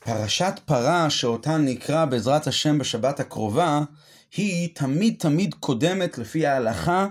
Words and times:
פרשת 0.00 0.60
פרה 0.64 1.10
שאותה 1.10 1.56
נקרא 1.56 2.04
בעזרת 2.04 2.46
השם 2.46 2.78
בשבת 2.78 3.20
הקרובה, 3.20 3.80
היא 4.36 4.74
תמיד 4.74 5.14
תמיד 5.18 5.54
קודמת 5.54 6.18
לפי 6.18 6.46
ההלכה 6.46 7.06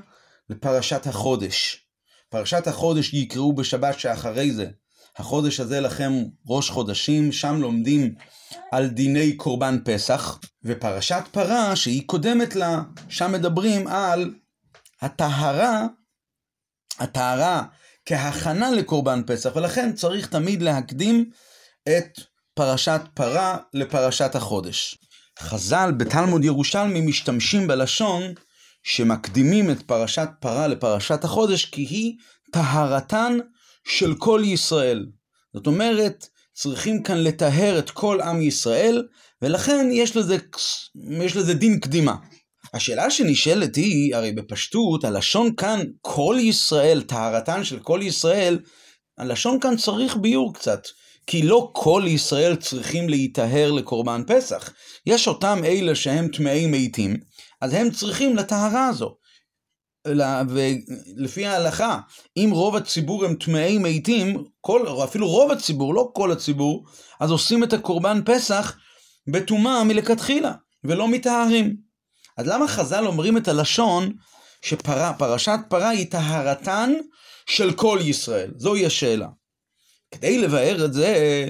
לפרשת 0.49 1.08
החודש. 1.08 1.86
פרשת 2.29 2.68
החודש 2.68 3.13
יקראו 3.13 3.55
בשבת 3.55 4.00
שאחרי 4.00 4.52
זה. 4.52 4.68
החודש 5.18 5.60
הזה 5.60 5.79
לכם 5.79 6.13
ראש 6.47 6.70
חודשים, 6.70 7.31
שם 7.31 7.62
לומדים 7.62 8.15
על 8.71 8.88
דיני 8.88 9.35
קורבן 9.35 9.77
פסח, 9.85 10.39
ופרשת 10.63 11.23
פרה 11.31 11.75
שהיא 11.75 12.07
קודמת 12.07 12.55
לה, 12.55 12.81
שם 13.09 13.31
מדברים 13.31 13.88
על 13.88 14.33
הטהרה, 15.01 15.85
הטהרה 16.99 17.63
כהכנה 18.05 18.71
לקורבן 18.71 19.21
פסח, 19.27 19.55
ולכן 19.55 19.93
צריך 19.93 20.27
תמיד 20.27 20.61
להקדים 20.61 21.29
את 21.83 22.19
פרשת 22.58 23.02
פרה 23.14 23.58
לפרשת 23.74 24.36
החודש. 24.36 24.98
חז"ל 25.39 25.92
בתלמוד 25.98 26.46
ירושלמי 26.46 27.02
משתמשים 27.02 27.68
בלשון 27.68 28.24
שמקדימים 28.84 29.71
את 29.71 29.82
פרשת 29.82 30.29
פרה 30.39 30.68
לפרשת 30.68 31.24
החודש 31.24 31.65
כי 31.65 31.82
היא 31.82 32.14
טהרתן 32.52 33.38
של 33.88 34.16
כל 34.16 34.42
ישראל. 34.45 35.06
זאת 35.53 35.67
אומרת, 35.67 36.28
צריכים 36.53 37.03
כאן 37.03 37.17
לטהר 37.17 37.80
את 37.80 37.89
כל 37.89 38.22
עם 38.22 38.42
ישראל, 38.42 39.08
ולכן 39.42 39.89
יש 39.92 40.16
לזה, 40.16 40.38
יש 41.22 41.36
לזה 41.36 41.53
דין 41.53 41.80
קדימה. 41.80 42.16
השאלה 42.73 43.12
שנשאלת 43.12 43.76
היא, 43.76 44.16
הרי 44.16 44.31
בפשטות, 44.31 45.03
הלשון 45.03 45.56
כאן, 45.56 45.80
כל 46.02 46.38
ישראל, 46.39 47.02
טהרתן 47.02 47.64
של 47.64 47.80
כל 47.80 48.00
ישראל, 48.03 48.59
הלשון 49.17 49.59
כאן 49.59 49.78
צריך 49.78 50.17
ביור 50.17 50.53
קצת. 50.53 50.81
כי 51.27 51.41
לא 51.41 51.69
כל 51.73 52.03
ישראל 52.08 52.55
צריכים 52.55 53.09
להיטהר 53.09 53.72
לקורבן 53.72 54.22
פסח. 54.27 54.73
יש 55.05 55.27
אותם 55.27 55.59
אלה 55.66 55.95
שהם 55.95 56.28
טמאי 56.28 56.66
מתים, 56.67 57.17
אז 57.61 57.73
הם 57.73 57.92
צריכים 57.92 58.36
לטהרה 58.36 58.88
הזו. 58.88 59.16
ולפי 60.50 61.45
ההלכה, 61.45 62.00
אם 62.38 62.50
רוב 62.52 62.75
הציבור 62.75 63.25
הם 63.25 63.36
טמאי 63.36 63.78
מתים, 63.78 64.44
כל, 64.61 64.88
או 64.88 65.03
אפילו 65.03 65.28
רוב 65.28 65.52
הציבור, 65.52 65.94
לא 65.94 66.09
כל 66.14 66.31
הציבור, 66.31 66.86
אז 67.19 67.31
עושים 67.31 67.64
את 67.64 67.73
הקורבן 67.73 68.22
פסח 68.25 68.78
בטומאה 69.28 69.84
מלכתחילה, 69.84 70.53
ולא 70.84 71.08
מטהרים. 71.08 71.75
אז 72.38 72.47
למה 72.47 72.67
חז"ל 72.67 73.08
אומרים 73.08 73.38
את 73.38 73.47
הלשון 73.47 74.14
שפרשת 74.62 75.59
פרה 75.69 75.89
היא 75.89 76.12
טהרתן 76.12 76.94
של 77.50 77.73
כל 77.73 78.00
ישראל? 78.02 78.52
זוהי 78.58 78.86
השאלה. 78.86 79.28
כדי 80.11 80.38
לבאר 80.38 80.86
את 80.86 80.94
זה, 80.94 81.47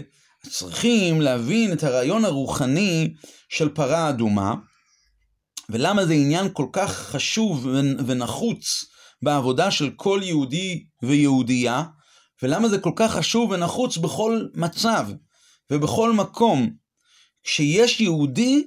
צריכים 0.50 1.22
להבין 1.22 1.74
את 1.74 1.84
הרעיון 1.84 2.26
הרוחני 2.26 3.14
של 3.50 3.70
פרה 3.70 4.10
אדומה, 4.10 4.54
ולמה 5.70 6.06
זה 6.06 6.14
עניין 6.14 6.48
כל 6.54 6.68
כך 6.74 6.98
חשוב 6.98 7.68
ונחוץ 8.08 8.86
בעבודה 9.22 9.72
של 9.72 9.90
כל 9.96 10.20
יהודי 10.24 10.84
ויהודייה, 11.04 11.84
ולמה 12.44 12.70
זה 12.70 12.80
כל 12.80 12.92
כך 12.96 13.12
חשוב 13.12 13.52
ונחוץ 13.52 13.98
בכל 13.98 14.42
מצב 14.54 15.08
ובכל 15.72 16.14
מקום. 16.14 16.70
כשיש 17.44 18.02
יהודי 18.02 18.64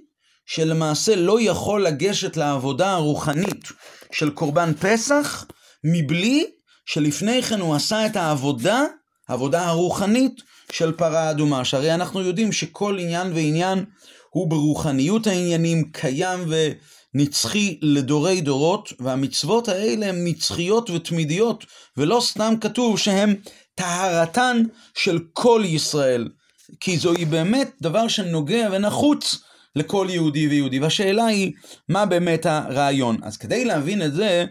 שלמעשה 0.47 1.17
לא 1.17 1.41
יכול 1.41 1.87
לגשת 1.87 2.37
לעבודה 2.37 2.93
הרוחנית 2.93 3.69
של 4.13 4.31
קורבן 4.31 4.73
פסח, 4.75 5.47
מבלי 5.85 6.47
שלפני 6.87 7.43
כן 7.43 7.61
הוא 7.61 7.75
עשה 7.75 8.07
את 8.07 8.17
העבודה 8.17 8.85
העבודה 9.31 9.67
הרוחנית 9.67 10.43
של 10.73 10.93
פרה 10.93 11.31
אדומה, 11.31 11.65
שהרי 11.65 11.95
אנחנו 11.95 12.21
יודעים 12.21 12.53
שכל 12.53 12.99
עניין 13.01 13.33
ועניין 13.35 13.85
הוא 14.31 14.49
ברוחניות 14.49 15.27
העניינים 15.27 15.91
קיים 15.93 16.41
ונצחי 17.15 17.79
לדורי 17.83 18.41
דורות, 18.41 18.93
והמצוות 19.01 19.69
האלה 19.69 20.07
הן 20.07 20.27
נצחיות 20.27 20.91
ותמידיות, 20.91 21.67
ולא 21.97 22.21
סתם 22.25 22.55
כתוב 22.61 22.99
שהן 22.99 23.35
טהרתן 23.75 24.63
של 24.95 25.19
כל 25.33 25.63
ישראל, 25.67 26.29
כי 26.81 26.99
זוהי 26.99 27.25
באמת 27.25 27.71
דבר 27.81 28.09
שנוגע 28.09 28.69
ונחוץ 28.73 29.43
לכל 29.77 30.07
יהודי 30.11 30.49
ויהודי. 30.49 30.79
והשאלה 30.79 31.27
היא, 31.27 31.53
מה 31.89 32.07
באמת 32.07 32.47
הרעיון? 32.47 33.17
אז 33.23 33.37
כדי 33.37 33.65
להבין 33.65 34.03
את 34.03 34.15
זה, 34.15 34.45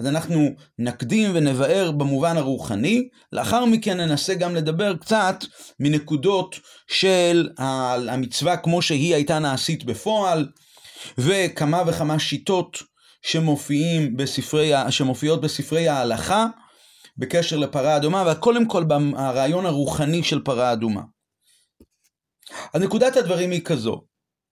אז 0.00 0.06
אנחנו 0.06 0.48
נקדים 0.78 1.30
ונבאר 1.34 1.90
במובן 1.90 2.36
הרוחני, 2.36 3.08
לאחר 3.32 3.64
מכן 3.64 4.00
ננסה 4.00 4.34
גם 4.34 4.54
לדבר 4.54 4.96
קצת 4.96 5.44
מנקודות 5.80 6.56
של 6.88 7.48
המצווה 7.58 8.56
כמו 8.56 8.82
שהיא 8.82 9.14
הייתה 9.14 9.38
נעשית 9.38 9.84
בפועל, 9.84 10.48
וכמה 11.18 11.82
וכמה 11.86 12.18
שיטות 12.18 12.78
שמופיעים 13.22 14.16
בספרי, 14.16 14.72
שמופיעות 14.90 15.40
בספרי 15.40 15.88
ההלכה 15.88 16.46
בקשר 17.16 17.56
לפרה 17.56 17.96
אדומה, 17.96 18.32
וקודם 18.32 18.66
כל 18.66 18.84
ברעיון 18.84 19.66
הרוחני 19.66 20.22
של 20.22 20.44
פרה 20.44 20.72
אדומה. 20.72 21.00
אז 22.74 22.82
נקודת 22.82 23.16
הדברים 23.16 23.50
היא 23.50 23.60
כזו, 23.64 24.00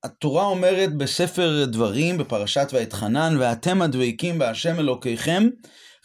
התורה 0.05 0.45
אומרת 0.45 0.97
בספר 0.97 1.65
דברים, 1.65 2.19
בפרשת 2.19 2.69
ואתחנן, 2.73 3.37
ואתם 3.39 3.83
הדבקים 3.83 4.39
בהשם 4.39 4.79
אלוקיכם, 4.79 5.49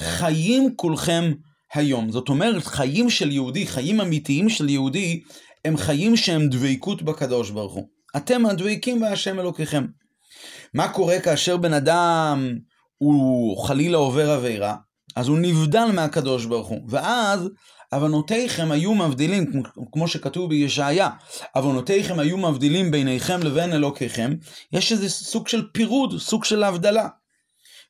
חיים 0.01 0.75
כולכם 0.75 1.31
היום. 1.73 2.11
זאת 2.11 2.29
אומרת, 2.29 2.66
חיים 2.66 3.09
של 3.09 3.31
יהודי, 3.31 3.67
חיים 3.67 4.01
אמיתיים 4.01 4.50
של 4.50 4.69
יהודי, 4.69 5.22
הם 5.66 5.78
חיים 5.78 6.17
שהם 6.17 6.47
דבקות 6.50 7.01
בקדוש 7.01 7.50
ברוך 7.50 7.73
הוא. 7.73 7.88
אתם 8.17 8.45
הדבקים 8.45 9.00
בהשם 9.00 9.39
אלוקיכם. 9.39 9.85
מה 10.73 10.88
קורה 10.88 11.19
כאשר 11.19 11.57
בן 11.57 11.73
אדם 11.73 12.53
הוא 12.97 13.57
חלילה 13.67 13.97
עובר 13.97 14.31
עבירה? 14.31 14.75
אז 15.16 15.27
הוא 15.27 15.38
נבדל 15.38 15.85
מהקדוש 15.94 16.45
ברוך 16.45 16.67
הוא, 16.67 16.81
ואז 16.89 17.50
עוונותיכם 17.95 18.72
היו 18.72 18.94
מבדילים, 18.94 19.51
כמו 19.91 20.07
שכתוב 20.07 20.50
בישעיה, 20.50 21.09
עוונותיכם 21.56 22.19
היו 22.19 22.38
מבדילים 22.38 22.91
ביניכם 22.91 23.44
לבין 23.44 23.73
אלוקיכם, 23.73 24.33
יש 24.72 24.91
איזה 24.91 25.09
סוג 25.09 25.47
של 25.47 25.67
פירוד, 25.73 26.19
סוג 26.19 26.44
של 26.44 26.63
הבדלה. 26.63 27.07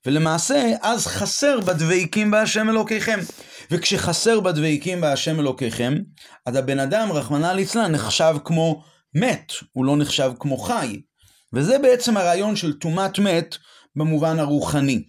ולמעשה, 0.05 0.71
אז 0.81 1.07
חסר 1.07 1.59
בדבקים 1.59 2.31
בהשם 2.31 2.69
אלוקיכם. 2.69 3.19
וכשחסר 3.71 4.39
בדבקים 4.39 5.01
בהשם 5.01 5.39
אלוקיכם, 5.39 5.93
אז 6.45 6.55
הבן 6.55 6.79
אדם, 6.79 7.11
רחמנא 7.11 7.47
ליצלן, 7.47 7.91
נחשב 7.91 8.35
כמו 8.45 8.83
מת, 9.15 9.53
הוא 9.71 9.85
לא 9.85 9.97
נחשב 9.97 10.31
כמו 10.39 10.57
חי. 10.57 11.01
וזה 11.53 11.79
בעצם 11.79 12.17
הרעיון 12.17 12.55
של 12.55 12.73
טומאת 12.73 13.19
מת 13.19 13.55
במובן 13.95 14.39
הרוחני. 14.39 15.03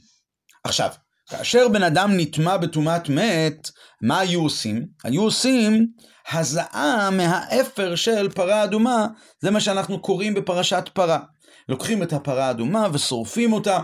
עכשיו, 0.64 0.90
כאשר 1.30 1.68
בן 1.68 1.82
אדם 1.82 2.10
נטמע 2.16 2.56
בטומאת 2.56 3.08
מת, 3.08 3.70
מה 4.02 4.20
היו 4.20 4.42
עושים? 4.42 4.86
היו 5.04 5.22
עושים 5.22 5.86
הזעה 6.32 7.10
מהאפר 7.10 7.94
של 7.94 8.28
פרה 8.30 8.64
אדומה, 8.64 9.06
זה 9.40 9.50
מה 9.50 9.60
שאנחנו 9.60 10.00
קוראים 10.00 10.34
בפרשת 10.34 10.88
פרה. 10.92 11.18
לוקחים 11.68 12.02
את 12.02 12.12
הפרה 12.12 12.46
האדומה 12.46 12.88
ושורפים 12.92 13.52
אותה, 13.52 13.80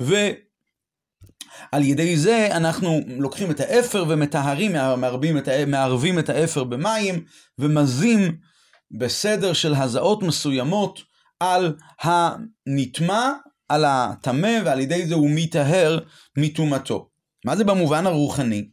ועל 0.00 1.82
ידי 1.82 2.16
זה 2.16 2.48
אנחנו 2.50 3.00
לוקחים 3.18 3.50
את 3.50 3.60
האפר 3.60 4.04
ומטהרים, 4.08 4.72
מערבים 4.72 5.38
את, 5.38 5.48
מערבים 5.66 6.18
את 6.18 6.28
האפר 6.28 6.64
במים, 6.64 7.24
ומזים 7.58 8.36
בסדר 8.98 9.52
של 9.52 9.74
הזעות 9.74 10.22
מסוימות 10.22 11.00
על 11.40 11.76
הנטמע 12.00 13.32
על 13.68 13.84
הטמא 13.84 14.58
ועל 14.64 14.80
ידי 14.80 15.06
זה 15.06 15.14
הוא 15.14 15.30
מיטהר 15.30 15.98
מטומאתו. 16.38 17.08
מה 17.44 17.56
זה 17.56 17.64
במובן 17.64 18.06
הרוחני? 18.06 18.68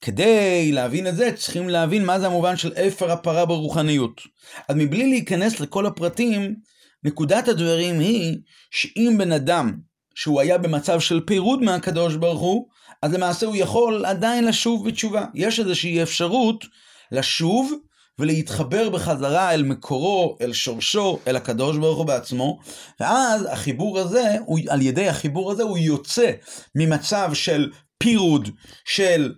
כדי 0.00 0.72
להבין 0.72 1.06
את 1.06 1.16
זה 1.16 1.32
צריכים 1.36 1.68
להבין 1.68 2.04
מה 2.04 2.20
זה 2.20 2.26
המובן 2.26 2.56
של 2.56 2.72
אפר 2.72 3.12
הפרה 3.12 3.46
ברוחניות. 3.46 4.20
אז 4.68 4.76
מבלי 4.76 5.06
להיכנס 5.06 5.60
לכל 5.60 5.86
הפרטים, 5.86 6.56
נקודת 7.04 7.48
הדברים 7.48 8.00
היא 8.00 8.38
שאם 8.70 9.14
בן 9.18 9.32
אדם 9.32 9.72
שהוא 10.14 10.40
היה 10.40 10.58
במצב 10.58 11.00
של 11.00 11.20
פירוד 11.26 11.62
מהקדוש 11.62 12.16
ברוך 12.16 12.40
הוא, 12.40 12.68
אז 13.02 13.12
למעשה 13.12 13.46
הוא 13.46 13.56
יכול 13.56 14.06
עדיין 14.06 14.44
לשוב 14.44 14.88
בתשובה. 14.88 15.24
יש 15.34 15.60
איזושהי 15.60 16.02
אפשרות 16.02 16.64
לשוב 17.12 17.72
ולהתחבר 18.18 18.90
בחזרה 18.90 19.54
אל 19.54 19.62
מקורו, 19.62 20.36
אל 20.40 20.52
שורשו, 20.52 21.18
אל 21.26 21.36
הקדוש 21.36 21.76
ברוך 21.76 21.98
הוא 21.98 22.06
בעצמו, 22.06 22.58
ואז 23.00 23.46
החיבור 23.50 23.98
הזה, 23.98 24.36
הוא, 24.46 24.58
על 24.68 24.82
ידי 24.82 25.08
החיבור 25.08 25.52
הזה 25.52 25.62
הוא 25.62 25.78
יוצא 25.78 26.32
ממצב 26.74 27.30
של 27.34 27.70
פירוד, 27.98 28.48
של 28.84 29.34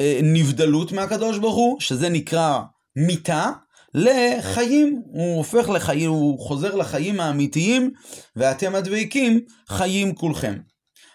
אה, 0.00 0.20
נבדלות 0.22 0.92
מהקדוש 0.92 1.38
ברוך 1.38 1.56
הוא, 1.56 1.80
שזה 1.80 2.08
נקרא 2.08 2.60
מיתה, 2.96 3.50
לחיים, 3.94 5.02
הוא 5.06 5.36
הופך 5.36 5.68
לחיים, 5.68 6.10
הוא 6.10 6.40
חוזר 6.40 6.74
לחיים 6.74 7.20
האמיתיים, 7.20 7.92
ואתם 8.36 8.74
הדבקים 8.74 9.40
חיים 9.68 10.14
כולכם. 10.14 10.58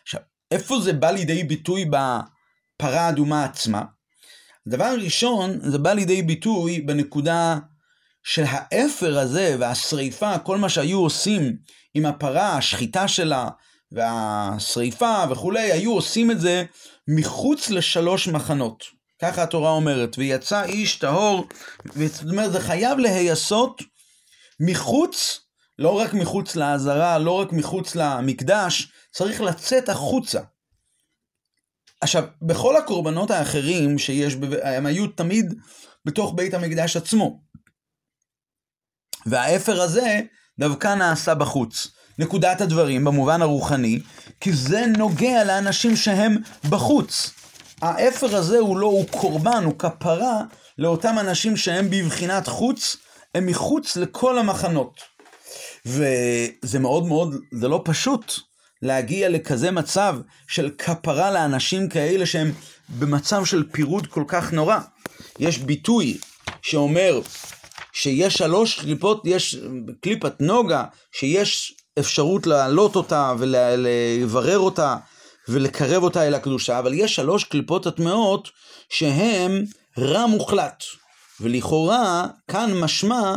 עכשיו, 0.03 0.21
איפה 0.51 0.79
זה 0.79 0.93
בא 0.93 1.11
לידי 1.11 1.43
ביטוי 1.43 1.85
בפרה 1.85 3.01
האדומה 3.01 3.43
עצמה? 3.43 3.81
הדבר 4.67 4.85
הראשון, 4.85 5.59
זה 5.61 5.77
בא 5.77 5.93
לידי 5.93 6.21
ביטוי 6.21 6.81
בנקודה 6.81 7.57
שהאפר 8.23 9.19
הזה 9.19 9.55
והשריפה, 9.59 10.39
כל 10.39 10.57
מה 10.57 10.69
שהיו 10.69 10.99
עושים 10.99 11.57
עם 11.93 12.05
הפרה, 12.05 12.57
השחיטה 12.57 13.07
שלה 13.07 13.49
והשריפה 13.91 15.23
וכולי, 15.29 15.71
היו 15.71 15.93
עושים 15.93 16.31
את 16.31 16.39
זה 16.39 16.63
מחוץ 17.07 17.69
לשלוש 17.69 18.27
מחנות. 18.27 18.83
ככה 19.21 19.43
התורה 19.43 19.71
אומרת, 19.71 20.17
ויצא 20.17 20.63
איש 20.63 20.95
טהור, 20.95 21.47
זאת 21.95 22.29
אומרת, 22.29 22.51
זה 22.51 22.59
חייב 22.59 22.97
להיעשות 22.97 23.81
מחוץ, 24.59 25.39
לא 25.79 25.89
רק 25.89 26.13
מחוץ 26.13 26.55
לעזרה, 26.55 27.19
לא 27.19 27.31
רק 27.31 27.53
מחוץ 27.53 27.95
למקדש, 27.95 28.87
צריך 29.11 29.41
לצאת 29.41 29.89
החוצה. 29.89 30.41
עכשיו, 32.01 32.23
בכל 32.41 32.77
הקורבנות 32.77 33.31
האחרים 33.31 33.97
שיש, 33.97 34.35
הם 34.63 34.85
היו 34.85 35.07
תמיד 35.07 35.53
בתוך 36.05 36.33
בית 36.35 36.53
המקדש 36.53 36.97
עצמו. 36.97 37.41
והאפר 39.25 39.81
הזה 39.81 40.19
דווקא 40.59 40.95
נעשה 40.95 41.35
בחוץ. 41.35 41.87
נקודת 42.19 42.61
הדברים 42.61 43.05
במובן 43.05 43.41
הרוחני, 43.41 43.99
כי 44.39 44.53
זה 44.53 44.85
נוגע 44.97 45.43
לאנשים 45.43 45.95
שהם 45.95 46.37
בחוץ. 46.69 47.31
האפר 47.81 48.35
הזה 48.35 48.57
הוא 48.57 48.77
לא, 48.77 48.85
הוא 48.85 49.07
קורבן, 49.07 49.63
הוא 49.63 49.79
כפרה 49.79 50.43
לאותם 50.77 51.19
אנשים 51.19 51.57
שהם 51.57 51.89
בבחינת 51.89 52.47
חוץ, 52.47 52.97
הם 53.35 53.45
מחוץ 53.45 53.97
לכל 53.97 54.39
המחנות. 54.39 55.01
וזה 55.85 56.79
מאוד 56.79 57.05
מאוד, 57.05 57.35
זה 57.51 57.67
לא 57.67 57.81
פשוט 57.85 58.33
להגיע 58.81 59.29
לכזה 59.29 59.71
מצב 59.71 60.17
של 60.47 60.69
כפרה 60.77 61.31
לאנשים 61.31 61.89
כאלה 61.89 62.25
שהם 62.25 62.51
במצב 62.89 63.45
של 63.45 63.63
פירוד 63.71 64.07
כל 64.07 64.23
כך 64.27 64.53
נורא. 64.53 64.77
יש 65.39 65.57
ביטוי 65.57 66.17
שאומר 66.61 67.21
שיש 67.93 68.33
שלוש 68.33 68.79
קליפות, 68.79 69.21
יש 69.25 69.57
קליפת 70.01 70.33
נוגה, 70.39 70.83
שיש 71.11 71.73
אפשרות 71.99 72.47
להעלות 72.47 72.95
אותה 72.95 73.33
ולברר 73.39 74.59
אותה 74.59 74.95
ולקרב 75.47 76.03
אותה 76.03 76.27
אל 76.27 76.33
הקדושה, 76.33 76.79
אבל 76.79 76.93
יש 76.93 77.15
שלוש 77.15 77.43
קליפות 77.43 77.85
הטמעות 77.85 78.49
שהן 78.89 79.65
רע 79.97 80.25
מוחלט. 80.25 80.83
ולכאורה, 81.41 82.25
כאן 82.47 82.73
משמע, 82.73 83.35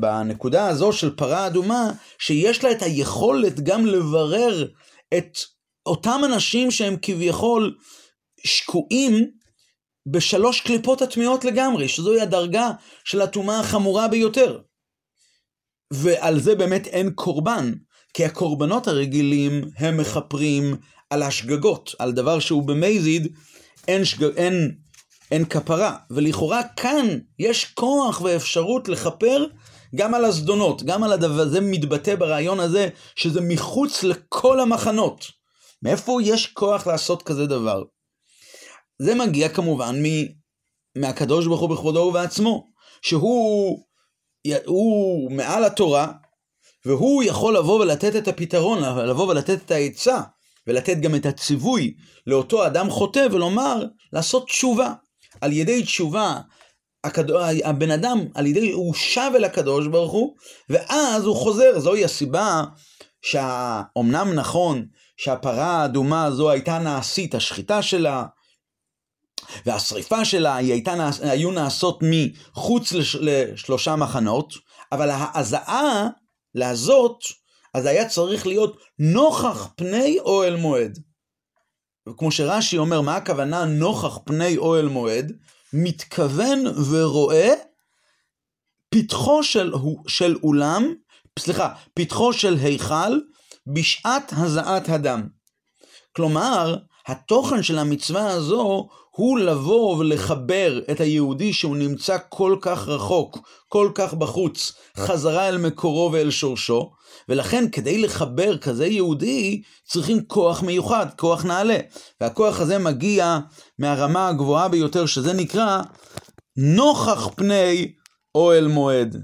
בנקודה 0.00 0.66
הזו 0.66 0.92
של 0.92 1.16
פרה 1.16 1.46
אדומה, 1.46 1.90
שיש 2.18 2.64
לה 2.64 2.70
את 2.70 2.82
היכולת 2.82 3.60
גם 3.60 3.86
לברר 3.86 4.66
את 5.16 5.38
אותם 5.86 6.20
אנשים 6.24 6.70
שהם 6.70 6.96
כביכול 7.02 7.76
שקועים 8.44 9.30
בשלוש 10.06 10.60
קליפות 10.60 11.02
הטמעות 11.02 11.44
לגמרי, 11.44 11.88
שזוהי 11.88 12.20
הדרגה 12.20 12.70
של 13.04 13.20
הטומאה 13.20 13.60
החמורה 13.60 14.08
ביותר. 14.08 14.60
ועל 15.92 16.40
זה 16.40 16.54
באמת 16.54 16.86
אין 16.86 17.10
קורבן, 17.10 17.72
כי 18.14 18.24
הקורבנות 18.24 18.88
הרגילים 18.88 19.64
הם 19.78 19.96
מכפרים 19.96 20.76
על 21.10 21.22
השגגות, 21.22 21.94
על 21.98 22.12
דבר 22.12 22.38
שהוא 22.38 22.62
במזיד, 22.62 23.34
אין, 23.88 24.04
שג... 24.04 24.24
אין, 24.24 24.76
אין 25.30 25.44
כפרה. 25.44 25.96
ולכאורה 26.10 26.62
כאן 26.76 27.18
יש 27.38 27.64
כוח 27.64 28.20
ואפשרות 28.20 28.88
לכפר 28.88 29.46
גם 29.94 30.14
על 30.14 30.24
הזדונות, 30.24 30.82
גם 30.82 31.04
על 31.04 31.12
הדבר, 31.12 31.48
זה 31.48 31.60
מתבטא 31.60 32.14
ברעיון 32.14 32.60
הזה, 32.60 32.88
שזה 33.16 33.40
מחוץ 33.40 34.02
לכל 34.02 34.60
המחנות. 34.60 35.24
מאיפה 35.82 36.18
יש 36.22 36.46
כוח 36.46 36.86
לעשות 36.86 37.22
כזה 37.22 37.46
דבר? 37.46 37.82
זה 38.98 39.14
מגיע 39.14 39.48
כמובן 39.48 40.02
מ... 40.06 40.06
מהקדוש 40.98 41.46
ברוך 41.46 41.60
הוא 41.60 41.70
בכבודו 41.70 42.00
ובעצמו, 42.00 42.66
שהוא 43.02 43.84
הוא 44.64 45.30
מעל 45.30 45.64
התורה, 45.64 46.12
והוא 46.86 47.22
יכול 47.22 47.56
לבוא 47.56 47.80
ולתת 47.80 48.16
את 48.16 48.28
הפתרון, 48.28 48.78
לבוא 49.08 49.28
ולתת 49.28 49.58
את 49.64 49.70
העצה, 49.70 50.20
ולתת 50.66 50.96
גם 51.00 51.14
את 51.14 51.26
הציווי 51.26 51.94
לאותו 52.26 52.66
אדם 52.66 52.90
חוטא, 52.90 53.26
ולומר, 53.32 53.84
לעשות 54.12 54.46
תשובה. 54.46 54.92
על 55.40 55.52
ידי 55.52 55.82
תשובה, 55.82 56.40
הקד... 57.04 57.30
הבן 57.64 57.90
אדם, 57.90 58.18
על 58.34 58.46
ידי, 58.46 58.72
הוא 58.72 58.94
שב 58.94 59.30
אל 59.34 59.44
הקדוש 59.44 59.86
ברוך 59.86 60.12
הוא, 60.12 60.36
ואז 60.70 61.24
הוא 61.24 61.36
חוזר. 61.36 61.78
זוהי 61.78 62.04
הסיבה 62.04 62.64
שאומנם 63.22 64.32
נכון 64.34 64.86
שהפרה 65.16 65.66
האדומה 65.66 66.24
הזו 66.24 66.50
הייתה 66.50 66.78
נעשית, 66.78 67.34
השחיטה 67.34 67.82
שלה, 67.82 68.24
והשריפה 69.66 70.24
שלה 70.24 70.56
היא 70.56 70.72
הייתה, 70.72 71.10
היו 71.22 71.50
נעשות 71.50 71.98
מחוץ 72.02 72.92
לש, 72.92 73.16
לשלושה 73.20 73.96
מחנות, 73.96 74.54
אבל 74.92 75.10
ההזעה 75.10 76.08
להזות, 76.54 77.24
אז 77.74 77.86
היה 77.86 78.08
צריך 78.08 78.46
להיות 78.46 78.76
נוכח 78.98 79.68
פני 79.76 80.18
אוהל 80.18 80.56
מועד. 80.56 80.98
וכמו 82.08 82.32
שרש"י 82.32 82.78
אומר, 82.78 83.00
מה 83.00 83.16
הכוונה 83.16 83.64
נוכח 83.64 84.18
פני 84.24 84.56
אוהל 84.56 84.88
מועד? 84.88 85.32
מתכוון 85.72 86.64
ורואה 86.90 87.54
פתחו 88.90 89.42
של, 89.42 89.72
של 90.08 90.36
אולם, 90.42 90.94
סליחה, 91.38 91.74
פתחו 91.94 92.32
של 92.32 92.56
היכל 92.56 93.20
בשעת 93.66 94.32
הזעת 94.36 94.88
הדם. 94.88 95.28
כלומר, 96.16 96.76
התוכן 97.06 97.62
של 97.62 97.78
המצווה 97.78 98.26
הזו 98.30 98.88
הוא 99.16 99.38
לבוא 99.38 99.96
ולחבר 99.96 100.80
את 100.90 101.00
היהודי 101.00 101.52
שהוא 101.52 101.76
נמצא 101.76 102.16
כל 102.28 102.56
כך 102.60 102.88
רחוק, 102.88 103.38
כל 103.68 103.90
כך 103.94 104.14
בחוץ, 104.14 104.72
חזרה 104.96 105.48
אל 105.48 105.58
מקורו 105.58 106.12
ואל 106.12 106.30
שורשו, 106.30 106.92
ולכן 107.28 107.64
כדי 107.72 107.98
לחבר 107.98 108.58
כזה 108.58 108.86
יהודי 108.86 109.62
צריכים 109.88 110.24
כוח 110.26 110.62
מיוחד, 110.62 111.06
כוח 111.16 111.44
נעלה. 111.44 111.76
והכוח 112.20 112.60
הזה 112.60 112.78
מגיע 112.78 113.38
מהרמה 113.78 114.28
הגבוהה 114.28 114.68
ביותר, 114.68 115.06
שזה 115.06 115.32
נקרא 115.32 115.82
נוכח 116.56 117.28
פני 117.36 117.92
אוהל 118.34 118.66
מועד. 118.66 119.16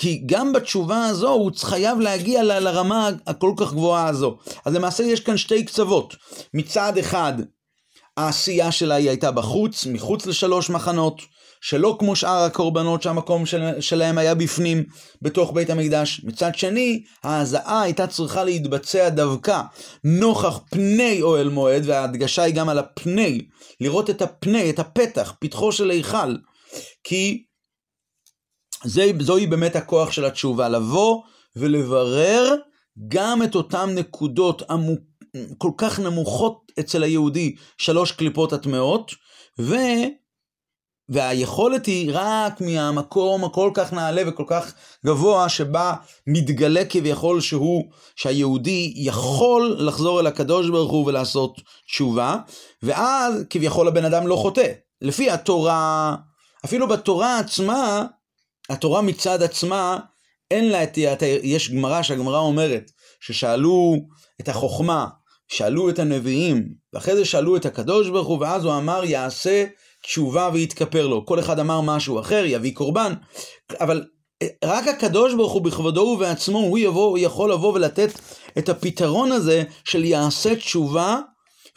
כי 0.00 0.22
גם 0.26 0.52
בתשובה 0.52 1.06
הזו 1.06 1.30
הוא 1.30 1.50
חייב 1.56 2.00
להגיע 2.00 2.42
לרמה 2.42 3.10
הכל 3.26 3.52
כך 3.56 3.72
גבוהה 3.72 4.08
הזו. 4.08 4.38
אז 4.64 4.74
למעשה 4.74 5.02
יש 5.02 5.20
כאן 5.20 5.36
שתי 5.36 5.64
קצוות. 5.64 6.16
מצד 6.54 6.98
אחד, 6.98 7.34
העשייה 8.18 8.72
שלה 8.72 8.94
היא 8.94 9.08
הייתה 9.08 9.30
בחוץ, 9.30 9.86
מחוץ 9.86 10.26
לשלוש 10.26 10.70
מחנות, 10.70 11.22
שלא 11.60 11.96
כמו 11.98 12.16
שאר 12.16 12.42
הקורבנות 12.42 13.02
שהמקום 13.02 13.46
של, 13.46 13.80
שלהם 13.80 14.18
היה 14.18 14.34
בפנים, 14.34 14.84
בתוך 15.22 15.52
בית 15.52 15.70
המקדש. 15.70 16.20
מצד 16.24 16.54
שני, 16.54 17.02
ההזעה 17.24 17.82
הייתה 17.82 18.06
צריכה 18.06 18.44
להתבצע 18.44 19.08
דווקא 19.08 19.62
נוכח 20.04 20.60
פני 20.70 21.22
אוהל 21.22 21.48
מועד, 21.48 21.82
וההדגשה 21.86 22.42
היא 22.42 22.54
גם 22.54 22.68
על 22.68 22.78
הפני, 22.78 23.46
לראות 23.80 24.10
את 24.10 24.22
הפני, 24.22 24.70
את 24.70 24.78
הפתח, 24.78 25.34
פתחו 25.40 25.72
של 25.72 25.90
היכל. 25.90 26.36
כי 27.04 27.44
זה, 28.84 29.10
זוהי 29.20 29.46
באמת 29.46 29.76
הכוח 29.76 30.10
של 30.10 30.24
התשובה, 30.24 30.68
לבוא 30.68 31.22
ולברר 31.56 32.54
גם 33.08 33.42
את 33.42 33.54
אותן 33.54 33.94
נקודות 33.94 34.62
עמוק, 34.70 35.00
כל 35.58 35.70
כך 35.76 36.00
נמוכות 36.00 36.72
אצל 36.80 37.02
היהודי, 37.02 37.56
שלוש 37.78 38.12
קליפות 38.12 38.52
הטמעות, 38.52 39.12
ו... 39.60 39.74
והיכולת 41.08 41.86
היא 41.86 42.10
רק 42.14 42.60
מהמקום 42.60 43.44
הכל 43.44 43.70
כך 43.74 43.92
נעלה 43.92 44.22
וכל 44.26 44.44
כך 44.46 44.74
גבוה 45.06 45.48
שבה 45.48 45.94
מתגלה 46.26 46.84
כביכול 46.84 47.40
שהוא, 47.40 47.84
שהיהודי 48.16 48.92
יכול 48.96 49.76
לחזור 49.78 50.20
אל 50.20 50.26
הקדוש 50.26 50.70
ברוך 50.70 50.92
הוא 50.92 51.06
ולעשות 51.06 51.60
תשובה, 51.86 52.36
ואז 52.82 53.44
כביכול 53.50 53.88
הבן 53.88 54.04
אדם 54.04 54.26
לא 54.26 54.36
חוטא. 54.36 54.72
לפי 55.00 55.30
התורה, 55.30 56.14
אפילו 56.64 56.88
בתורה 56.88 57.38
עצמה, 57.38 58.04
התורה 58.70 59.02
מצד 59.02 59.42
עצמה, 59.42 59.98
אין 60.50 60.68
לה 60.68 60.82
את... 60.82 60.98
יש 61.42 61.70
גמרא 61.70 62.02
שהגמרא 62.02 62.38
אומרת 62.38 62.90
ששאלו 63.20 63.96
את 64.40 64.48
החוכמה, 64.48 65.06
שאלו 65.48 65.90
את 65.90 65.98
הנביאים, 65.98 66.68
ואחרי 66.92 67.16
זה 67.16 67.24
שאלו 67.24 67.56
את 67.56 67.66
הקדוש 67.66 68.08
ברוך 68.08 68.28
הוא, 68.28 68.38
ואז 68.40 68.64
הוא 68.64 68.76
אמר 68.76 69.04
יעשה 69.04 69.64
תשובה 70.02 70.50
ויתכפר 70.52 71.06
לו. 71.06 71.26
כל 71.26 71.38
אחד 71.38 71.58
אמר 71.58 71.80
משהו 71.80 72.20
אחר, 72.20 72.42
יביא 72.46 72.74
קורבן, 72.74 73.12
אבל 73.80 74.04
רק 74.64 74.88
הקדוש 74.88 75.34
ברוך 75.34 75.52
הוא 75.52 75.62
בכבודו 75.62 76.00
ובעצמו, 76.00 76.58
הוא, 76.58 76.78
יבוא, 76.78 77.06
הוא 77.06 77.18
יכול 77.18 77.52
לבוא 77.52 77.72
ולתת 77.72 78.10
את 78.58 78.68
הפתרון 78.68 79.32
הזה 79.32 79.62
של 79.84 80.04
יעשה 80.04 80.56
תשובה 80.56 81.20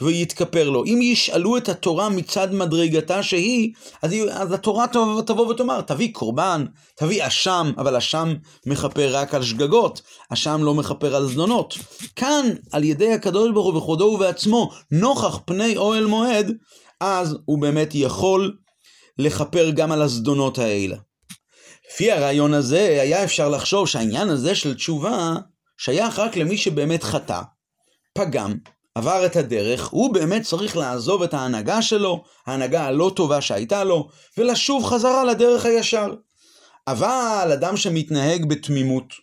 ויתכפר 0.01 0.69
לו. 0.69 0.85
אם 0.85 0.99
ישאלו 1.01 1.57
את 1.57 1.69
התורה 1.69 2.09
מצד 2.09 2.53
מדרגתה 2.53 3.23
שהיא, 3.23 3.73
אז, 4.01 4.11
אז 4.31 4.51
התורה 4.51 4.87
תבוא, 4.87 5.21
תבוא 5.21 5.47
ותאמר, 5.47 5.81
תביא 5.81 6.13
קורבן, 6.13 6.65
תביא 6.95 7.27
אשם, 7.27 7.71
אבל 7.77 7.95
אשם 7.95 8.33
מכפר 8.65 9.15
רק 9.15 9.33
על 9.33 9.43
שגגות, 9.43 10.01
אשם 10.29 10.63
לא 10.63 10.73
מכפר 10.73 11.15
על 11.15 11.27
זדונות. 11.27 11.77
כאן, 12.15 12.45
על 12.71 12.83
ידי 12.83 13.13
הקדוש 13.13 13.51
ברוך 13.51 13.65
הוא 13.65 13.73
בכבודו 13.73 14.05
ובעצמו, 14.05 14.71
נוכח 14.91 15.39
פני 15.45 15.77
אוהל 15.77 16.05
מועד, 16.05 16.51
אז 16.99 17.37
הוא 17.45 17.61
באמת 17.61 17.89
יכול 17.93 18.57
לכפר 19.17 19.69
גם 19.69 19.91
על 19.91 20.01
הזדונות 20.01 20.59
האלה. 20.59 20.95
לפי 21.91 22.11
הרעיון 22.11 22.53
הזה, 22.53 22.99
היה 23.01 23.23
אפשר 23.23 23.49
לחשוב 23.49 23.87
שהעניין 23.87 24.29
הזה 24.29 24.55
של 24.55 24.73
תשובה 24.73 25.35
שייך 25.77 26.19
רק 26.19 26.37
למי 26.37 26.57
שבאמת 26.57 27.03
חטא, 27.03 27.41
פגם, 28.13 28.55
עבר 28.95 29.25
את 29.25 29.35
הדרך, 29.35 29.87
הוא 29.87 30.13
באמת 30.13 30.41
צריך 30.41 30.77
לעזוב 30.77 31.23
את 31.23 31.33
ההנהגה 31.33 31.81
שלו, 31.81 32.23
ההנהגה 32.47 32.85
הלא 32.85 33.11
טובה 33.15 33.41
שהייתה 33.41 33.83
לו, 33.83 34.09
ולשוב 34.37 34.85
חזרה 34.85 35.23
לדרך 35.23 35.65
הישר. 35.65 36.13
אבל 36.87 37.49
אדם 37.53 37.77
שמתנהג 37.77 38.49
בתמימות, 38.49 39.13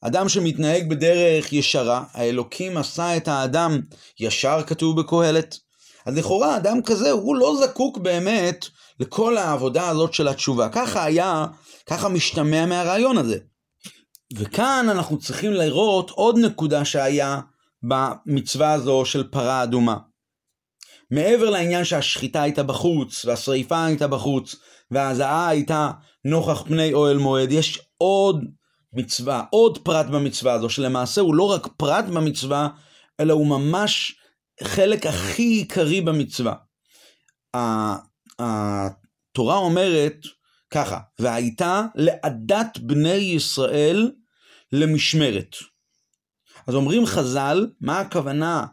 אדם 0.00 0.28
שמתנהג 0.28 0.88
בדרך 0.90 1.52
ישרה, 1.52 2.04
האלוקים 2.12 2.76
עשה 2.76 3.16
את 3.16 3.28
האדם 3.28 3.80
ישר 4.20 4.62
כתוב 4.66 5.00
בקהלת. 5.00 5.58
אז 6.06 6.16
לכאורה 6.16 6.56
אדם 6.56 6.82
כזה 6.82 7.10
הוא 7.10 7.36
לא 7.36 7.56
זקוק 7.60 7.98
באמת 7.98 8.66
לכל 9.00 9.36
העבודה 9.36 9.88
הזאת 9.88 10.14
של 10.14 10.28
התשובה. 10.28 10.68
ככה 10.68 11.04
היה, 11.04 11.46
ככה 11.86 12.08
משתמע 12.08 12.66
מהרעיון 12.66 13.18
הזה. 13.18 13.38
וכאן 14.36 14.86
אנחנו 14.90 15.18
צריכים 15.18 15.52
לראות 15.52 16.10
עוד 16.10 16.38
נקודה 16.38 16.84
שהיה 16.84 17.40
במצווה 17.82 18.72
הזו 18.72 19.04
של 19.04 19.28
פרה 19.30 19.62
אדומה. 19.62 19.96
מעבר 21.10 21.50
לעניין 21.50 21.84
שהשחיטה 21.84 22.42
הייתה 22.42 22.62
בחוץ, 22.62 23.24
והשריפה 23.24 23.84
הייתה 23.84 24.08
בחוץ, 24.08 24.56
וההזעה 24.90 25.48
הייתה 25.48 25.90
נוכח 26.24 26.62
פני 26.62 26.92
אוהל 26.92 27.18
מועד, 27.18 27.52
יש 27.52 27.78
עוד 27.98 28.44
מצווה, 28.92 29.44
עוד 29.50 29.78
פרט 29.78 30.06
במצווה 30.06 30.52
הזו, 30.52 30.70
שלמעשה 30.70 31.20
הוא 31.20 31.34
לא 31.34 31.50
רק 31.50 31.66
פרט 31.76 32.04
במצווה, 32.04 32.68
אלא 33.20 33.32
הוא 33.32 33.46
ממש 33.46 34.14
חלק 34.62 35.06
הכי 35.06 35.42
עיקרי 35.42 36.00
במצווה. 36.00 36.54
התורה 38.38 39.56
אומרת 39.56 40.16
ככה, 40.70 40.98
והייתה 41.18 41.82
לעדת 41.94 42.78
בני 42.78 43.14
ישראל 43.14 44.10
למשמרת. 44.72 45.56
אז 46.70 46.76
אומרים 46.76 47.06
חז"ל, 47.06 47.66
מה 47.80 48.00
הכוונה 48.00 48.66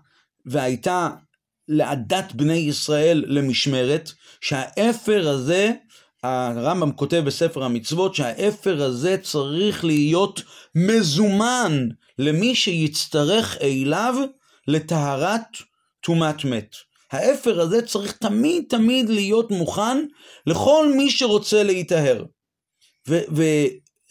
והייתה 0.45 1.09
לעדת 1.67 2.31
בני 2.33 2.53
ישראל 2.53 3.23
למשמרת, 3.27 4.11
שהאפר 4.41 5.29
הזה, 5.29 5.71
הרמב"ם 6.23 6.91
כותב 6.91 7.23
בספר 7.25 7.63
המצוות, 7.63 8.15
שהאפר 8.15 8.83
הזה 8.83 9.17
צריך 9.23 9.85
להיות 9.85 10.41
מזומן 10.75 11.87
למי 12.19 12.55
שיצטרך 12.55 13.57
אליו 13.61 14.15
לטהרת 14.67 15.57
טומאת 16.01 16.45
מת. 16.45 16.75
האפר 17.11 17.61
הזה 17.61 17.81
צריך 17.81 18.11
תמיד 18.11 18.63
תמיד 18.69 19.09
להיות 19.09 19.51
מוכן 19.51 20.05
לכל 20.47 20.93
מי 20.97 21.09
שרוצה 21.09 21.63
להיטהר. 21.63 22.23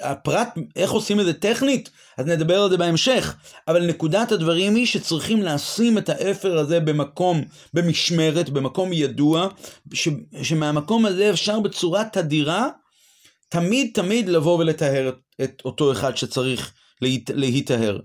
והפרט, 0.01 0.49
איך 0.77 0.91
עושים 0.91 1.21
את 1.21 1.25
זה 1.25 1.33
טכנית? 1.33 1.91
אז 2.19 2.27
נדבר 2.27 2.63
על 2.63 2.71
זה 2.71 2.77
בהמשך. 2.77 3.37
אבל 3.69 3.87
נקודת 3.87 4.33
הדברים 4.33 4.75
היא 4.75 4.87
שצריכים 4.87 5.43
לשים 5.43 5.99
את 5.99 6.09
האפר 6.09 6.59
הזה 6.59 6.81
במקום, 6.81 7.43
במשמרת, 7.75 8.51
במקום 8.51 8.93
ידוע, 8.93 9.49
ש, 9.93 10.09
שמהמקום 10.43 11.07
הזה 11.07 11.31
אפשר 11.31 11.61
בצורה 11.61 12.05
תדירה, 12.13 12.69
תמיד 13.49 13.91
תמיד 13.95 14.29
לבוא 14.29 14.59
ולטהר 14.59 15.11
את 15.45 15.63
אותו 15.65 15.93
אחד 15.93 16.17
שצריך 16.17 16.73
להיטהר. 17.31 17.99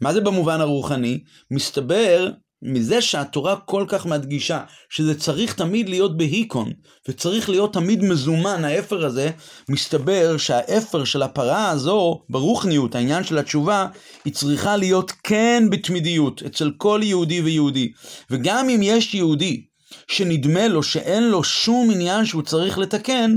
מה 0.00 0.12
זה 0.12 0.20
במובן 0.20 0.60
הרוחני? 0.60 1.20
מסתבר 1.50 2.30
מזה 2.62 3.02
שהתורה 3.02 3.56
כל 3.56 3.84
כך 3.88 4.06
מדגישה 4.06 4.62
שזה 4.90 5.20
צריך 5.20 5.54
תמיד 5.54 5.88
להיות 5.88 6.16
בהיקון 6.16 6.72
וצריך 7.08 7.48
להיות 7.48 7.72
תמיד 7.72 8.04
מזומן 8.04 8.64
האפר 8.64 9.06
הזה, 9.06 9.30
מסתבר 9.68 10.36
שהאפר 10.36 11.04
של 11.04 11.22
הפרה 11.22 11.70
הזו 11.70 12.22
ברוכניות, 12.30 12.94
העניין 12.94 13.24
של 13.24 13.38
התשובה, 13.38 13.86
היא 14.24 14.34
צריכה 14.34 14.76
להיות 14.76 15.12
כן 15.22 15.64
בתמידיות 15.70 16.42
אצל 16.42 16.70
כל 16.76 17.00
יהודי 17.02 17.40
ויהודי. 17.40 17.92
וגם 18.30 18.68
אם 18.68 18.80
יש 18.82 19.14
יהודי 19.14 19.64
שנדמה 20.08 20.68
לו 20.68 20.82
שאין 20.82 21.22
לו 21.22 21.44
שום 21.44 21.90
עניין 21.90 22.24
שהוא 22.24 22.42
צריך 22.42 22.78
לתקן, 22.78 23.34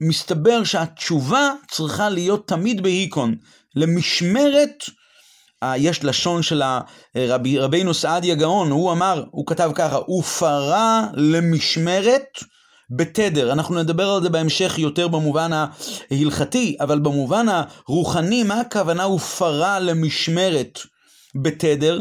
מסתבר 0.00 0.64
שהתשובה 0.64 1.52
צריכה 1.70 2.08
להיות 2.08 2.48
תמיד 2.48 2.82
בהיקון, 2.82 3.34
למשמרת 3.76 4.84
יש 5.76 6.04
לשון 6.04 6.42
של 6.42 6.62
הרבי, 7.14 7.58
רבינו 7.58 7.94
סעדיה 7.94 8.34
גאון, 8.34 8.70
הוא 8.70 8.92
אמר, 8.92 9.24
הוא 9.30 9.46
כתב 9.46 9.70
ככה, 9.74 9.98
ופרה 10.10 11.06
למשמרת 11.14 12.38
בתדר. 12.90 13.52
אנחנו 13.52 13.74
נדבר 13.74 14.10
על 14.10 14.22
זה 14.22 14.28
בהמשך 14.28 14.78
יותר 14.78 15.08
במובן 15.08 15.50
ההלכתי, 15.52 16.76
אבל 16.80 16.98
במובן 16.98 17.46
הרוחני, 17.48 18.42
מה 18.42 18.60
הכוונה 18.60 19.08
ופרה 19.08 19.80
למשמרת 19.80 20.78
בתדר? 21.42 22.00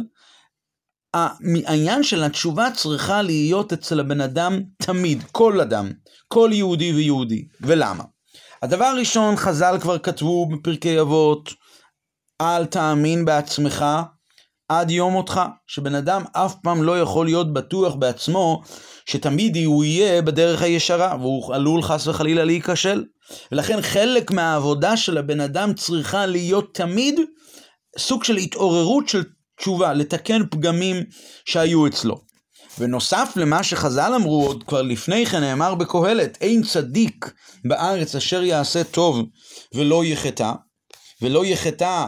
העניין 1.66 2.04
של 2.04 2.24
התשובה 2.24 2.68
צריכה 2.74 3.22
להיות 3.22 3.74
אצל 3.74 4.00
הבן 4.00 4.22
אדם 4.22 4.62
תמיד, 4.82 5.24
כל 5.32 5.62
אדם, 5.62 5.92
כל 6.28 6.50
יהודי 6.54 6.94
ויהודי. 6.94 7.48
ולמה? 7.62 8.04
הדבר 8.62 8.86
הראשון, 8.86 9.36
חז"ל 9.36 9.78
כבר 9.82 10.00
כתבו 10.00 10.50
בפרקי 10.50 11.02
אבות, 11.02 11.54
אל 12.42 12.66
תאמין 12.66 13.26
בעצמך 13.26 13.86
עד 14.70 14.92
יום 14.92 15.14
מותך, 15.14 15.42
שבן 15.68 15.96
אדם 15.96 16.24
אף 16.32 16.56
פעם 16.64 16.84
לא 16.84 17.00
יכול 17.00 17.26
להיות 17.26 17.54
בטוח 17.54 17.96
בעצמו 17.96 18.62
שתמיד 19.06 19.58
הוא 19.58 19.84
יהיה 19.84 20.22
בדרך 20.22 20.62
הישרה, 20.62 21.18
והוא 21.20 21.56
עלול 21.56 21.82
חס 21.82 22.08
וחלילה 22.08 22.46
להיכשל. 22.46 23.04
ולכן 23.52 23.82
חלק 23.82 24.32
מהעבודה 24.32 24.98
של 24.98 25.18
הבן 25.18 25.40
אדם 25.40 25.74
צריכה 25.74 26.26
להיות 26.26 26.76
תמיד 26.76 27.20
סוג 27.98 28.24
של 28.24 28.38
התעוררות 28.38 29.10
של 29.10 29.24
תשובה, 29.60 29.94
לתקן 29.94 30.42
פגמים 30.52 31.04
שהיו 31.46 31.88
אצלו. 31.88 32.22
ונוסף 32.80 33.34
למה 33.36 33.64
שחז"ל 33.64 34.14
אמרו 34.16 34.48
עוד 34.48 34.64
כבר 34.64 34.82
לפני 34.82 35.26
כן 35.26 35.40
נאמר 35.40 35.76
בקהלת, 35.76 36.38
אין 36.42 36.64
צדיק 36.64 37.32
בארץ 37.66 38.16
אשר 38.16 38.44
יעשה 38.44 38.84
טוב 38.84 39.22
ולא 39.74 40.06
יחטא, 40.06 40.52
ולא 41.22 41.46
יחטא 41.46 42.06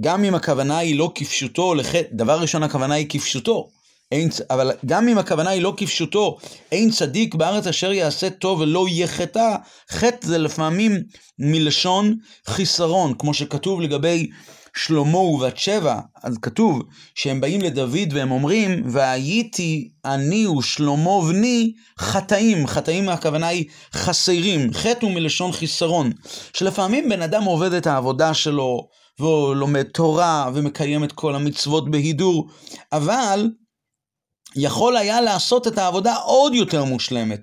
גם 0.00 0.24
אם 0.24 0.34
הכוונה 0.34 0.78
היא 0.78 0.98
לא 0.98 1.12
כפשוטו, 1.14 1.74
דבר 2.12 2.40
ראשון 2.40 2.62
הכוונה 2.62 2.94
היא 2.94 3.06
כפשוטו, 3.08 3.68
אין, 4.12 4.28
אבל 4.50 4.72
גם 4.86 5.08
אם 5.08 5.18
הכוונה 5.18 5.50
היא 5.50 5.62
לא 5.62 5.74
כפשוטו, 5.76 6.38
אין 6.72 6.90
צדיק 6.90 7.34
בארץ 7.34 7.66
אשר 7.66 7.92
יעשה 7.92 8.30
טוב 8.30 8.60
ולא 8.60 8.88
יהיה 8.88 9.06
חטא, 9.06 9.56
חטא 9.90 10.26
זה 10.26 10.38
לפעמים 10.38 11.02
מלשון 11.38 12.14
חיסרון, 12.46 13.14
כמו 13.18 13.34
שכתוב 13.34 13.80
לגבי 13.80 14.30
שלמה 14.76 15.18
ובת 15.18 15.56
שבע, 15.56 15.98
אז 16.22 16.38
כתוב 16.42 16.82
שהם 17.14 17.40
באים 17.40 17.60
לדוד 17.60 18.12
והם 18.12 18.30
אומרים, 18.30 18.82
והייתי 18.86 19.90
אני 20.04 20.46
ושלמה 20.46 21.20
בני 21.28 21.72
חטאים, 21.98 22.66
חטאים 22.66 23.08
הכוונה 23.08 23.46
היא 23.46 23.64
חסרים, 23.94 24.72
חטא 24.72 25.06
הוא 25.06 25.14
מלשון 25.14 25.52
חיסרון, 25.52 26.12
שלפעמים 26.52 27.08
בן 27.08 27.22
אדם 27.22 27.44
עובד 27.44 27.72
את 27.72 27.86
העבודה 27.86 28.34
שלו, 28.34 28.88
והוא 29.18 29.54
לומד 29.54 29.82
תורה 29.82 30.50
ומקיים 30.54 31.04
את 31.04 31.12
כל 31.12 31.34
המצוות 31.34 31.90
בהידור, 31.90 32.48
אבל 32.92 33.50
יכול 34.56 34.96
היה 34.96 35.20
לעשות 35.20 35.66
את 35.66 35.78
העבודה 35.78 36.14
עוד 36.16 36.54
יותר 36.54 36.84
מושלמת. 36.84 37.40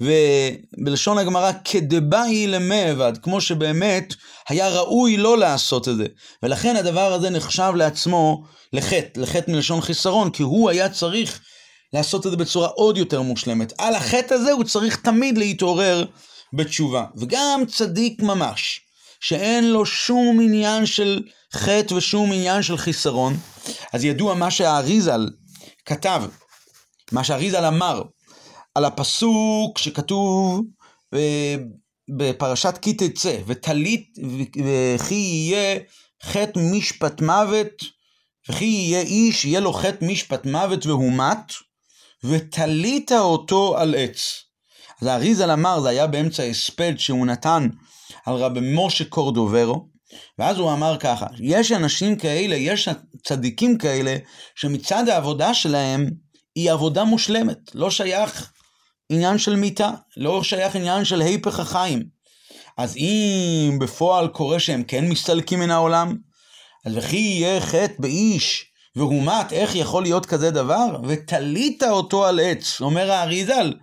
ובלשון 0.00 1.18
הגמרא, 1.18 1.52
כדבאי 1.64 2.46
למעבד, 2.46 3.12
כמו 3.22 3.40
שבאמת 3.40 4.14
היה 4.48 4.68
ראוי 4.68 5.16
לא 5.16 5.38
לעשות 5.38 5.88
את 5.88 5.96
זה. 5.96 6.06
ולכן 6.42 6.76
הדבר 6.76 7.12
הזה 7.12 7.30
נחשב 7.30 7.72
לעצמו 7.76 8.44
לחטא, 8.72 9.20
לחטא 9.20 9.50
מלשון 9.50 9.80
חיסרון, 9.80 10.30
כי 10.30 10.42
הוא 10.42 10.70
היה 10.70 10.88
צריך 10.88 11.40
לעשות 11.92 12.26
את 12.26 12.30
זה 12.30 12.36
בצורה 12.36 12.68
עוד 12.68 12.96
יותר 12.96 13.22
מושלמת. 13.22 13.72
על 13.78 13.94
החטא 13.94 14.34
הזה 14.34 14.52
הוא 14.52 14.64
צריך 14.64 14.96
תמיד 14.96 15.38
להתעורר 15.38 16.04
בתשובה. 16.52 17.04
וגם 17.16 17.62
צדיק 17.68 18.22
ממש, 18.22 18.80
שאין 19.24 19.70
לו 19.70 19.86
שום 19.86 20.40
עניין 20.40 20.86
של 20.86 21.22
חטא 21.52 21.94
ושום 21.94 22.32
עניין 22.32 22.62
של 22.62 22.76
חיסרון, 22.76 23.36
אז 23.92 24.04
ידוע 24.04 24.34
מה 24.34 24.50
שהאריזל 24.50 25.30
כתב, 25.86 26.22
מה 27.12 27.24
שהאריזל 27.24 27.64
אמר, 27.64 28.02
על 28.74 28.84
הפסוק 28.84 29.78
שכתוב 29.78 30.60
אה, 31.14 31.56
בפרשת 32.18 32.78
כי 32.82 32.94
תצא, 32.94 33.38
ותלית 33.46 34.18
וכי 34.64 35.14
יהיה 35.14 35.78
חטא 36.22 36.60
משפט 36.72 37.20
מוות, 37.20 37.82
וכי 38.48 38.64
יהיה 38.64 39.00
איש, 39.00 39.44
יהיה 39.44 39.60
לו 39.60 39.72
חטא 39.72 40.04
משפט 40.04 40.46
מוות 40.46 40.86
והומת, 40.86 41.52
ותלית 42.24 43.12
אותו 43.12 43.78
על 43.78 43.94
עץ. 43.98 44.42
אז 45.02 45.06
האריזל 45.08 45.50
אמר, 45.50 45.80
זה 45.80 45.88
היה 45.88 46.06
באמצע 46.06 46.42
הספד 46.42 46.94
שהוא 46.98 47.26
נתן 47.26 47.68
על 48.26 48.34
רבי 48.34 48.60
משה 48.62 49.04
קורדוברו, 49.04 49.88
ואז 50.38 50.58
הוא 50.58 50.72
אמר 50.72 50.96
ככה, 51.00 51.26
יש 51.40 51.72
אנשים 51.72 52.16
כאלה, 52.16 52.56
יש 52.56 52.88
צדיקים 53.24 53.78
כאלה, 53.78 54.16
שמצד 54.54 55.08
העבודה 55.08 55.54
שלהם 55.54 56.10
היא 56.54 56.72
עבודה 56.72 57.04
מושלמת, 57.04 57.58
לא 57.74 57.90
שייך 57.90 58.52
עניין 59.10 59.38
של 59.38 59.56
מיתה, 59.56 59.90
לא 60.16 60.42
שייך 60.42 60.76
עניין 60.76 61.04
של 61.04 61.20
היפך 61.20 61.60
החיים. 61.60 62.02
אז 62.78 62.96
אם 62.96 63.78
בפועל 63.80 64.28
קורה 64.28 64.60
שהם 64.60 64.82
כן 64.82 65.08
מסתלקים 65.08 65.60
מן 65.60 65.70
העולם, 65.70 66.16
אז 66.84 66.96
וכי 66.96 67.16
יהיה 67.16 67.60
חטא 67.60 67.94
באיש 67.98 68.64
והומת, 68.96 69.52
איך 69.52 69.74
יכול 69.74 70.02
להיות 70.02 70.26
כזה 70.26 70.50
דבר? 70.50 70.86
ותלית 71.08 71.82
אותו 71.82 72.26
על 72.26 72.40
עץ, 72.40 72.80
אומר 72.80 73.10
האריזל, 73.10 73.74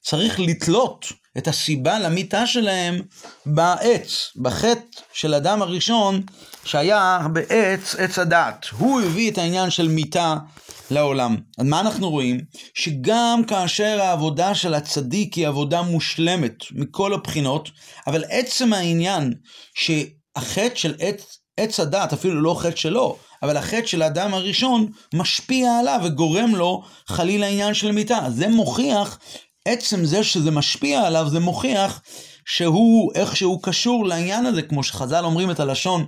צריך 0.00 0.40
לתלות 0.40 1.06
את 1.38 1.48
הסיבה 1.48 1.98
למיתה 1.98 2.46
שלהם 2.46 3.00
בעץ, 3.46 4.32
בחטא 4.36 5.00
של 5.12 5.34
אדם 5.34 5.62
הראשון 5.62 6.22
שהיה 6.64 7.26
בעץ, 7.32 7.94
עץ 7.98 8.18
הדעת. 8.18 8.66
הוא 8.78 9.00
הביא 9.00 9.30
את 9.30 9.38
העניין 9.38 9.70
של 9.70 9.88
מיתה 9.88 10.36
לעולם. 10.90 11.36
אז 11.58 11.66
מה 11.66 11.80
אנחנו 11.80 12.10
רואים? 12.10 12.40
שגם 12.74 13.42
כאשר 13.46 14.00
העבודה 14.00 14.54
של 14.54 14.74
הצדיק 14.74 15.34
היא 15.34 15.48
עבודה 15.48 15.82
מושלמת 15.82 16.56
מכל 16.72 17.14
הבחינות, 17.14 17.70
אבל 18.06 18.24
עצם 18.30 18.72
העניין 18.72 19.34
שהחטא 19.74 20.74
של 20.74 20.94
עץ, 20.98 21.38
עץ 21.56 21.80
הדעת, 21.80 22.12
אפילו 22.12 22.42
לא 22.42 22.56
חטא 22.60 22.76
שלו, 22.76 23.16
אבל 23.42 23.56
החטא 23.56 23.86
של 23.86 24.02
האדם 24.02 24.34
הראשון 24.34 24.86
משפיע 25.14 25.78
עליו 25.78 26.00
וגורם 26.04 26.54
לו 26.54 26.82
חלילה 27.06 27.46
עניין 27.46 27.74
של 27.74 27.92
מיתה. 27.92 28.18
זה 28.28 28.48
מוכיח, 28.48 29.18
עצם 29.68 30.04
זה 30.04 30.24
שזה 30.24 30.50
משפיע 30.50 31.02
עליו, 31.02 31.28
זה 31.30 31.40
מוכיח 31.40 32.02
שהוא 32.46 33.12
איכשהו 33.14 33.60
קשור 33.60 34.06
לעניין 34.06 34.46
הזה, 34.46 34.62
כמו 34.62 34.82
שחז"ל 34.82 35.24
אומרים 35.24 35.50
את 35.50 35.60
הלשון, 35.60 36.06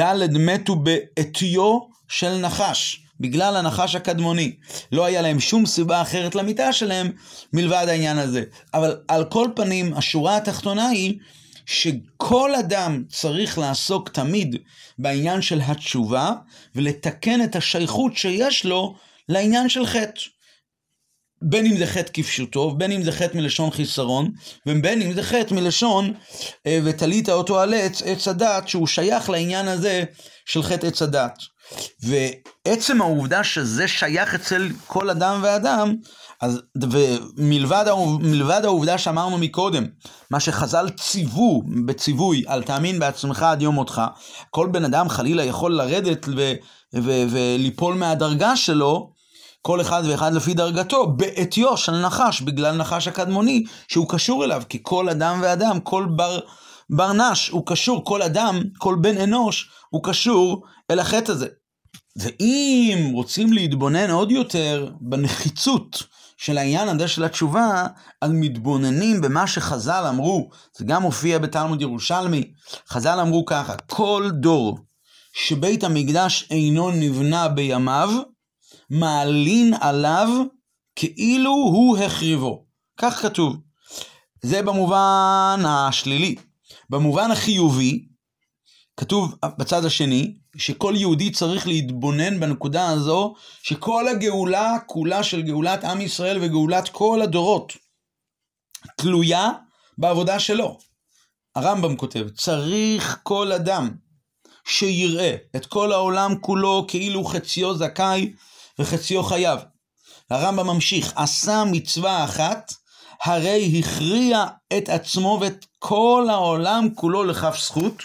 ד' 0.00 0.36
מתו 0.36 0.76
בעטיו 0.76 1.78
של 2.08 2.38
נחש. 2.38 3.00
בגלל 3.20 3.56
הנחש 3.56 3.94
הקדמוני. 3.94 4.52
לא 4.92 5.04
היה 5.04 5.22
להם 5.22 5.40
שום 5.40 5.66
סיבה 5.66 6.02
אחרת 6.02 6.34
למיטה 6.34 6.72
שלהם 6.72 7.12
מלבד 7.52 7.86
העניין 7.88 8.18
הזה. 8.18 8.42
אבל 8.74 8.96
על 9.08 9.24
כל 9.24 9.48
פנים, 9.56 9.94
השורה 9.94 10.36
התחתונה 10.36 10.88
היא 10.88 11.18
שכל 11.66 12.54
אדם 12.54 13.04
צריך 13.08 13.58
לעסוק 13.58 14.08
תמיד 14.08 14.56
בעניין 14.98 15.42
של 15.42 15.60
התשובה 15.64 16.32
ולתקן 16.74 17.44
את 17.44 17.56
השייכות 17.56 18.16
שיש 18.16 18.64
לו 18.64 18.94
לעניין 19.28 19.68
של 19.68 19.86
חטא. 19.86 20.20
בין 21.42 21.66
אם 21.66 21.76
זה 21.76 21.86
חטא 21.86 22.10
כפשוטו, 22.12 22.70
בין 22.70 22.92
אם 22.92 23.02
זה 23.02 23.12
חטא 23.12 23.36
מלשון 23.36 23.70
חיסרון, 23.70 24.30
ובין 24.66 25.02
אם 25.02 25.12
זה 25.12 25.22
חטא 25.22 25.54
מלשון 25.54 26.12
אה, 26.66 26.80
ותלית 26.84 27.28
אותו 27.28 27.60
על 27.60 27.74
עץ, 27.74 28.02
עץ 28.02 28.28
הדת, 28.28 28.68
שהוא 28.68 28.86
שייך 28.86 29.30
לעניין 29.30 29.68
הזה 29.68 30.04
של 30.46 30.62
חטא 30.62 30.86
עץ 30.86 31.02
הדת. 31.02 31.38
ועצם 32.02 33.02
העובדה 33.02 33.44
שזה 33.44 33.88
שייך 33.88 34.34
אצל 34.34 34.68
כל 34.86 35.10
אדם 35.10 35.40
ואדם, 35.42 35.94
אז, 36.40 36.60
ומלבד 37.36 38.64
העובדה 38.64 38.98
שאמרנו 38.98 39.38
מקודם, 39.38 39.86
מה 40.30 40.40
שחז"ל 40.40 40.88
ציוו 40.90 41.62
בציווי 41.86 42.44
על 42.46 42.62
תאמין 42.62 42.98
בעצמך 42.98 43.42
עד 43.42 43.62
יום 43.62 43.74
מותך, 43.74 44.02
כל 44.50 44.68
בן 44.72 44.84
אדם 44.84 45.08
חלילה 45.08 45.44
יכול 45.44 45.74
לרדת 45.76 46.26
ו, 46.36 46.52
ו, 46.94 47.22
וליפול 47.30 47.94
מהדרגה 47.94 48.56
שלו, 48.56 49.19
כל 49.62 49.80
אחד 49.80 50.02
ואחד 50.08 50.34
לפי 50.34 50.54
דרגתו, 50.54 51.06
בעטיו 51.06 51.76
של 51.76 51.92
נחש, 51.92 52.40
בגלל 52.40 52.76
נחש 52.76 53.08
הקדמוני, 53.08 53.64
שהוא 53.88 54.08
קשור 54.08 54.44
אליו, 54.44 54.62
כי 54.68 54.78
כל 54.82 55.08
אדם 55.08 55.38
ואדם, 55.42 55.80
כל 55.80 56.06
בר, 56.16 56.38
בר 56.90 57.12
נש, 57.12 57.48
הוא 57.48 57.66
קשור, 57.66 58.04
כל 58.04 58.22
אדם, 58.22 58.62
כל 58.78 58.96
בן 59.00 59.18
אנוש, 59.18 59.70
הוא 59.90 60.04
קשור 60.04 60.62
אל 60.90 60.98
החטא 60.98 61.32
הזה. 61.32 61.46
ואם 62.16 63.10
רוצים 63.12 63.52
להתבונן 63.52 64.10
עוד 64.10 64.30
יותר 64.30 64.90
בנחיצות 65.00 66.02
של 66.36 66.58
העניין 66.58 66.88
הזה 66.88 67.08
של 67.08 67.24
התשובה, 67.24 67.86
אז 68.20 68.30
מתבוננים 68.34 69.20
במה 69.20 69.46
שחז"ל 69.46 70.04
אמרו, 70.08 70.50
זה 70.76 70.84
גם 70.84 71.02
מופיע 71.02 71.38
בתלמוד 71.38 71.82
ירושלמי, 71.82 72.52
חז"ל 72.88 73.20
אמרו 73.20 73.44
ככה, 73.44 73.74
כל 73.86 74.30
דור 74.32 74.78
שבית 75.32 75.84
המקדש 75.84 76.46
אינו 76.50 76.90
נבנה 76.90 77.48
בימיו, 77.48 78.10
מעלין 78.90 79.74
עליו 79.80 80.28
כאילו 80.96 81.50
הוא 81.50 81.98
החריבו. 81.98 82.64
כך 82.96 83.22
כתוב. 83.22 83.56
זה 84.42 84.62
במובן 84.62 85.62
השלילי. 85.66 86.36
במובן 86.90 87.30
החיובי, 87.30 88.04
כתוב 88.96 89.34
בצד 89.58 89.84
השני, 89.84 90.34
שכל 90.56 90.94
יהודי 90.96 91.30
צריך 91.30 91.66
להתבונן 91.66 92.40
בנקודה 92.40 92.88
הזו, 92.88 93.34
שכל 93.62 94.08
הגאולה 94.08 94.76
כולה 94.86 95.22
של 95.22 95.42
גאולת 95.42 95.84
עם 95.84 96.00
ישראל 96.00 96.38
וגאולת 96.40 96.88
כל 96.88 97.22
הדורות, 97.22 97.72
תלויה 98.96 99.50
בעבודה 99.98 100.38
שלו. 100.38 100.78
הרמב"ם 101.54 101.96
כותב, 101.96 102.28
צריך 102.34 103.18
כל 103.22 103.52
אדם 103.52 103.90
שיראה 104.64 105.36
את 105.56 105.66
כל 105.66 105.92
העולם 105.92 106.34
כולו 106.40 106.84
כאילו 106.88 107.24
חציו 107.24 107.74
זכאי 107.74 108.32
וחציו 108.80 109.22
חייב. 109.22 109.60
הרמב"ם 110.30 110.66
ממשיך, 110.66 111.12
עשה 111.16 111.64
מצווה 111.64 112.24
אחת, 112.24 112.72
הרי 113.24 113.78
הכריע 113.78 114.44
את 114.76 114.88
עצמו 114.88 115.38
ואת 115.40 115.66
כל 115.78 116.26
העולם 116.30 116.88
כולו 116.94 117.24
לכף 117.24 117.56
זכות, 117.64 118.02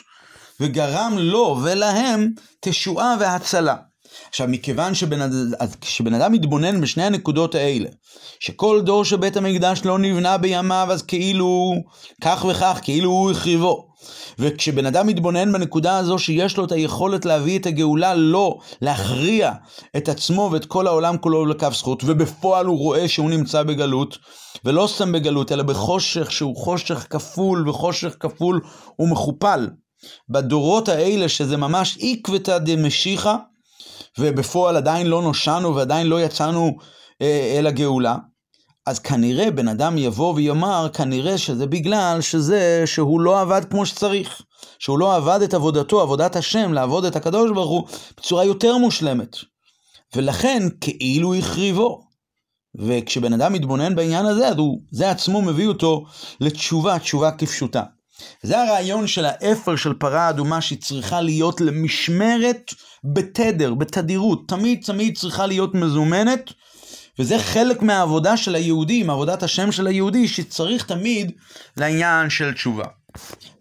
וגרם 0.60 1.14
לו 1.18 1.60
ולהם 1.64 2.32
תשועה 2.60 3.16
והצלה. 3.20 3.76
עכשיו, 4.30 4.48
מכיוון 4.48 4.96
שבן, 4.96 5.30
שבן 5.82 6.14
אדם 6.14 6.32
מתבונן 6.32 6.82
בשני 6.82 7.04
הנקודות 7.04 7.56
האלה, 7.56 7.90
שכל 8.40 8.82
דור 8.82 9.06
שבית 9.06 9.38
המקדש 9.38 9.82
לא 9.86 10.00
נבנה 10.00 10.38
בימיו, 10.38 10.88
אז 10.92 11.02
כאילו 11.02 11.74
כך 12.22 12.46
וכך, 12.50 12.80
כאילו 12.84 13.10
הוא 13.10 13.32
החריבו. 13.32 13.88
וכשבן 14.39 14.86
אדם 14.86 15.08
מתבונן 15.08 15.54
בנקודה 15.54 15.98
הזו 15.98 16.20
שיש 16.20 16.58
לו 16.58 16.65
את 16.65 16.72
היכולת 16.72 17.26
להביא 17.26 17.60
את 17.60 17.65
הגאולה, 17.65 18.15
לא 18.15 18.58
להכריע 18.82 19.52
את 19.98 20.10
עצמו 20.10 20.50
ואת 20.52 20.65
כל 20.65 20.88
העולם 20.88 21.18
כולו 21.18 21.46
לקו 21.46 21.68
זכות, 21.72 22.04
ובפועל 22.06 22.65
הוא 22.65 22.78
רואה 22.78 23.08
שהוא 23.08 23.30
נמצא 23.30 23.63
בגלות, 23.63 24.18
ולא 24.65 24.88
סתם 24.88 25.12
בגלות, 25.12 25.52
אלא 25.52 25.63
בחושך 25.63 26.32
שהוא 26.32 26.56
חושך 26.56 27.08
כפול, 27.10 27.70
וחושך 27.70 28.15
כפול 28.20 28.62
ומכופל. 29.00 29.68
בדורות 30.30 30.89
האלה, 30.89 31.30
שזה 31.30 31.58
ממש 31.58 31.98
עקבתא 32.02 32.58
דמשיחא, 32.58 33.36
ובפועל 34.20 34.78
עדיין 34.78 35.08
לא 35.08 35.22
נושענו 35.22 35.76
ועדיין 35.76 36.08
לא 36.08 36.22
יצאנו 36.22 36.78
אה, 37.22 37.56
אל 37.58 37.68
הגאולה, 37.68 38.15
אז 38.86 39.00
כנראה 39.00 39.52
בן 39.52 39.67
אדם 39.67 39.98
יבוא 39.98 40.34
ויאמר, 40.34 40.88
כנראה 40.93 41.38
שזה 41.38 41.65
בגלל 41.65 42.21
שזה 42.21 42.84
שהוא 42.86 43.21
לא 43.21 43.41
עבד 43.41 43.62
כמו 43.69 43.86
שצריך. 43.86 44.41
שהוא 44.80 45.00
לא 45.00 45.15
עבד 45.15 45.39
את 45.41 45.54
עבודתו, 45.54 46.02
עבודת 46.02 46.36
השם, 46.36 46.74
לעבוד 46.74 47.06
את 47.06 47.15
הקדוש 47.15 47.52
ברוך 47.52 47.69
הוא, 47.69 47.88
בצורה 48.17 48.43
יותר 48.43 48.78
מושלמת. 48.78 49.36
ולכן 50.15 50.63
כאילו 50.82 51.36
החריבו. 51.36 52.06
וכשבן 52.76 53.34
אדם 53.34 53.54
מתבונן 53.54 53.95
בעניין 53.95 54.26
הזה, 54.26 54.48
אז 54.48 54.58
הוא, 54.58 54.82
זה 54.91 55.12
עצמו 55.12 55.41
מביא 55.41 55.67
אותו 55.67 56.06
לתשובה, 56.39 57.00
תשובה 57.00 57.32
כפשוטה. 57.32 57.84
זה 58.43 58.62
הרעיון 58.62 59.08
של 59.08 59.26
האפר 59.26 59.76
של 59.76 59.93
פרה 59.93 60.30
אדומה 60.30 60.62
שהיא 60.62 60.82
צריכה 60.82 61.21
להיות 61.21 61.62
למשמרת 61.62 62.71
בתדר, 63.04 63.74
בתדירות, 63.74 64.48
תמיד 64.48 64.84
תמיד 64.86 65.17
צריכה 65.17 65.45
להיות 65.45 65.76
מזומנת, 65.76 66.52
וזה 67.19 67.39
חלק 67.39 67.82
מהעבודה 67.82 68.38
של 68.38 68.56
היהודי, 68.56 69.04
מעבודת 69.04 69.43
השם 69.43 69.71
של 69.71 69.88
היהודי, 69.88 70.28
שצריך 70.28 70.86
תמיד 70.86 71.32
לעניין 71.78 72.30
של 72.30 72.54
תשובה. 72.54 72.86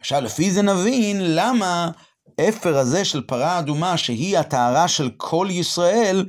עכשיו, 0.01 0.21
לפי 0.21 0.51
זה 0.51 0.63
נבין 0.63 1.35
למה 1.35 1.91
אפר 2.49 2.79
הזה 2.79 3.05
של 3.05 3.21
פרה 3.21 3.59
אדומה, 3.59 3.97
שהיא 3.97 4.39
הטהרה 4.39 4.89
של 4.89 5.11
כל 5.17 5.49
ישראל, 5.51 6.27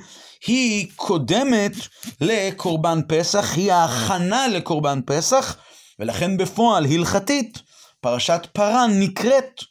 היא 0.47 0.88
קודמת 0.95 1.71
לקורבן 2.21 2.99
פסח, 3.07 3.53
היא 3.55 3.71
ההכנה 3.71 4.47
לקורבן 4.47 4.99
פסח, 5.05 5.57
ולכן 5.99 6.38
בפועל, 6.38 6.85
הלכתית, 6.85 7.61
פרשת 8.01 8.47
פרה 8.53 8.88
נקראת 8.88 9.61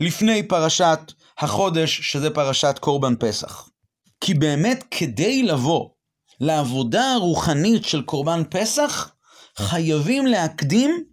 לפני 0.00 0.42
פרשת 0.42 0.98
החודש, 1.38 2.00
שזה 2.02 2.30
פרשת 2.30 2.78
קורבן 2.80 3.14
פסח. 3.18 3.68
כי 4.20 4.34
באמת 4.34 4.84
כדי 4.90 5.42
לבוא 5.42 5.88
לעבודה 6.40 7.12
הרוחנית 7.12 7.84
של 7.84 8.02
קורבן 8.02 8.42
פסח, 8.50 9.10
חייבים 9.56 10.26
להקדים 10.26 11.04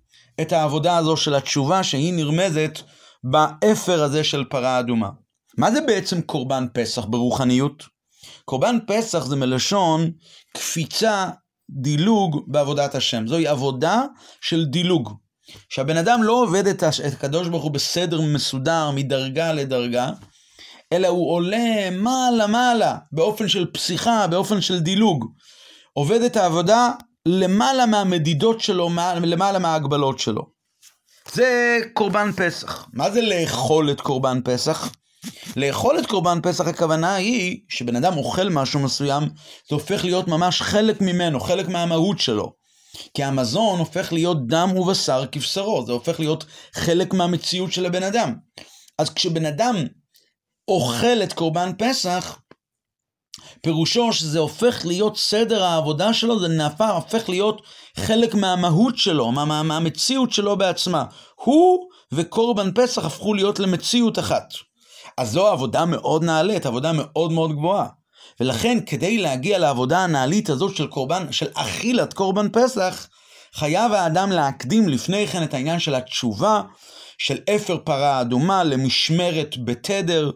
את 0.41 0.51
העבודה 0.51 0.97
הזו 0.97 1.17
של 1.17 1.36
התשובה 1.36 1.83
שהיא 1.83 2.13
נרמזת 2.13 2.79
באפר 3.23 4.03
הזה 4.03 4.23
של 4.23 4.43
פרה 4.49 4.79
אדומה. 4.79 5.09
מה 5.57 5.71
זה 5.71 5.81
בעצם 5.81 6.21
קורבן 6.21 6.65
פסח 6.73 7.05
ברוחניות? 7.05 7.83
קורבן 8.45 8.77
פסח 8.88 9.25
זה 9.25 9.36
מלשון 9.36 10.12
קפיצה, 10.53 11.29
דילוג 11.69 12.43
בעבודת 12.47 12.95
השם. 12.95 13.27
זוהי 13.27 13.47
עבודה 13.47 14.01
של 14.41 14.65
דילוג. 14.65 15.13
שהבן 15.69 15.97
אדם 15.97 16.23
לא 16.23 16.43
עובד 16.43 16.67
את 16.67 16.83
הקדוש 17.13 17.47
ברוך 17.47 17.63
הוא 17.63 17.71
בסדר 17.71 18.21
מסודר 18.21 18.91
מדרגה 18.91 19.53
לדרגה, 19.53 20.09
אלא 20.93 21.08
הוא 21.08 21.32
עולה 21.32 21.89
מעלה 21.91 22.47
מעלה, 22.47 22.97
באופן 23.12 23.47
של 23.47 23.65
פסיכה, 23.73 24.27
באופן 24.27 24.62
של 24.62 24.79
דילוג. 24.79 25.25
עובד 25.93 26.21
את 26.21 26.38
העבודה 26.38 26.91
למעלה 27.25 27.86
מהמדידות 27.86 28.62
שלו, 28.62 28.89
למעלה 29.23 29.60
מההגבלות 29.60 30.19
שלו. 30.19 30.41
זה 31.34 31.77
קורבן 31.93 32.32
פסח. 32.32 32.88
מה 32.93 33.12
זה 33.12 33.21
לאכול 33.21 33.91
את 33.91 34.01
קורבן 34.01 34.39
פסח? 34.43 34.91
לאכול 35.56 35.99
את 35.99 36.06
קורבן 36.06 36.39
פסח 36.43 36.67
הכוונה 36.67 37.15
היא 37.15 37.60
שבן 37.69 37.95
אדם 37.95 38.17
אוכל 38.17 38.49
משהו 38.49 38.79
מסוים, 38.79 39.23
זה 39.69 39.75
הופך 39.75 40.03
להיות 40.03 40.27
ממש 40.27 40.62
חלק 40.62 41.01
ממנו, 41.01 41.39
חלק 41.39 41.67
מהמהות 41.67 42.19
שלו. 42.19 42.53
כי 43.13 43.23
המזון 43.23 43.79
הופך 43.79 44.13
להיות 44.13 44.47
דם 44.47 44.77
ובשר 44.77 45.25
כבשרו, 45.32 45.86
זה 45.86 45.91
הופך 45.91 46.19
להיות 46.19 46.45
חלק 46.73 47.13
מהמציאות 47.13 47.73
של 47.73 47.86
הבן 47.86 48.03
אדם. 48.03 48.34
אז 48.99 49.10
כשבן 49.10 49.45
אדם 49.45 49.75
אוכל 50.67 51.23
את 51.23 51.34
קורבן 51.34 51.71
פסח, 51.78 52.38
פירושו 53.62 54.13
שזה 54.13 54.39
הופך 54.39 54.86
להיות 54.86 55.17
סדר 55.17 55.63
העבודה 55.63 56.13
שלו, 56.13 56.39
זה 56.39 56.47
נהפך, 56.47 56.89
הופך 56.93 57.30
להיות 57.30 57.62
חלק 57.97 58.36
מהמהות 58.36 58.97
שלו, 58.97 59.32
מה, 59.32 59.45
מה, 59.45 59.63
מהמציאות 59.63 60.32
שלו 60.32 60.58
בעצמה. 60.58 61.06
הוא 61.36 61.89
וקורבן 62.12 62.71
פסח 62.76 63.06
הפכו 63.06 63.34
להיות 63.34 63.60
למציאות 63.60 64.19
אחת. 64.19 64.54
אז 65.17 65.32
זו 65.32 65.47
עבודה 65.47 65.86
מאוד 65.86 66.23
נעלית, 66.23 66.65
עבודה 66.65 66.91
מאוד 66.93 67.32
מאוד 67.32 67.52
גבוהה. 67.52 67.88
ולכן 68.39 68.78
כדי 68.86 69.17
להגיע 69.17 69.60
לעבודה 69.60 69.99
הנעלית 69.99 70.49
הזאת 70.49 70.76
של 70.76 70.88
קורבן, 70.88 71.32
של 71.32 71.47
אכילת 71.54 72.13
קורבן 72.13 72.47
פסח, 72.49 73.08
חייב 73.54 73.91
האדם 73.93 74.32
להקדים 74.32 74.89
לפני 74.89 75.28
כן 75.28 75.43
את 75.43 75.54
העניין 75.54 75.80
של 75.80 75.95
התשובה, 75.95 76.62
של 77.17 77.38
אפר 77.56 77.78
פרה 77.84 78.21
אדומה 78.21 78.63
למשמרת 78.63 79.56
בתדר, 79.65 80.32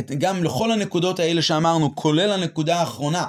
את, 0.00 0.10
גם 0.10 0.44
לכל 0.44 0.72
הנקודות 0.72 1.20
האלה 1.20 1.42
שאמרנו, 1.42 1.96
כולל 1.96 2.32
הנקודה 2.32 2.80
האחרונה, 2.80 3.26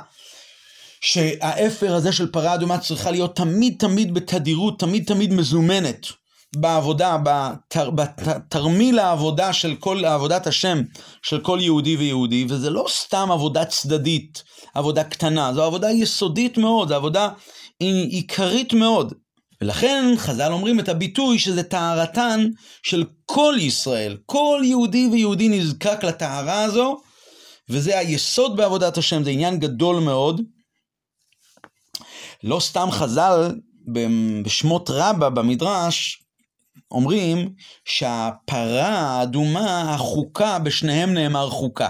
שהאפר 1.02 1.96
הזה 1.96 2.12
של 2.12 2.32
פרה 2.32 2.54
אדומה 2.54 2.78
צריכה 2.78 3.12
להיות 3.12 3.36
תמיד 3.36 3.76
תמיד 3.80 4.14
בתדירות, 4.14 4.80
תמיד 4.80 5.04
תמיד 5.08 5.34
מזומנת. 5.34 6.08
בעבודה, 6.56 7.18
בתר, 7.24 7.90
בתרמיל 7.90 9.00
העבודה 9.00 9.54
של 9.54 9.76
כל, 9.76 10.06
עבודת 10.06 10.48
השם 10.48 10.82
של 11.22 11.40
כל 11.40 11.60
יהודי 11.62 11.96
ויהודי, 11.96 12.46
וזה 12.50 12.70
לא 12.70 12.86
סתם 12.90 13.32
עבודה 13.32 13.66
צדדית, 13.66 14.44
עבודה 14.74 15.04
קטנה, 15.04 15.54
זו 15.54 15.64
עבודה 15.64 15.92
יסודית 15.92 16.58
מאוד, 16.58 16.88
זו 16.88 16.96
עבודה 16.96 17.30
עיקרית 17.80 18.74
מאוד. 18.74 19.14
ולכן 19.62 20.06
חז"ל 20.18 20.52
אומרים 20.52 20.80
את 20.80 20.90
הביטוי 20.90 21.40
שזה 21.40 21.64
טהרתן 21.64 22.46
של 22.84 23.06
כל 23.26 23.56
ישראל. 23.60 24.18
כל 24.26 24.62
יהודי 24.66 25.10
ויהודי 25.12 25.50
נזקק 25.50 26.04
לטהרה 26.04 26.64
הזו, 26.64 26.98
וזה 27.70 28.00
היסוד 28.00 28.58
בעבודת 28.58 28.98
השם, 28.98 29.24
זה 29.24 29.30
עניין 29.30 29.60
גדול 29.60 30.00
מאוד. 30.00 30.42
לא 32.44 32.60
סתם 32.60 32.88
חז"ל 32.92 33.56
בשמות 34.44 34.90
רבה 34.90 35.30
במדרש 35.30 36.24
אומרים 36.92 37.54
שהפרה 37.86 38.88
האדומה, 38.88 39.94
החוקה, 39.94 40.60
בשניהם 40.60 41.14
נאמר 41.14 41.50
חוקה. 41.50 41.90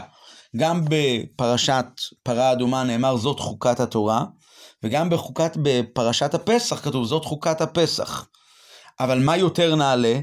גם 0.56 0.86
בפרשת 0.90 1.86
פרה 2.24 2.52
אדומה 2.52 2.84
נאמר 2.84 3.18
זאת 3.18 3.40
חוקת 3.40 3.80
התורה, 3.80 4.26
וגם 4.84 5.10
בחוקת, 5.10 5.58
בפרשת 5.62 6.34
הפסח 6.34 6.84
כתוב 6.84 7.06
זאת 7.06 7.26
חוקת 7.26 7.62
הפסח. 7.62 8.28
אבל 9.00 9.20
מה 9.20 9.38
יותר 9.38 9.76
נעלה? 9.76 10.20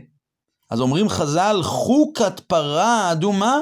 אז 0.71 0.81
אומרים 0.81 1.09
חז"ל, 1.09 1.61
חוקת 1.63 2.41
פרה 2.41 3.13
אדומה 3.13 3.61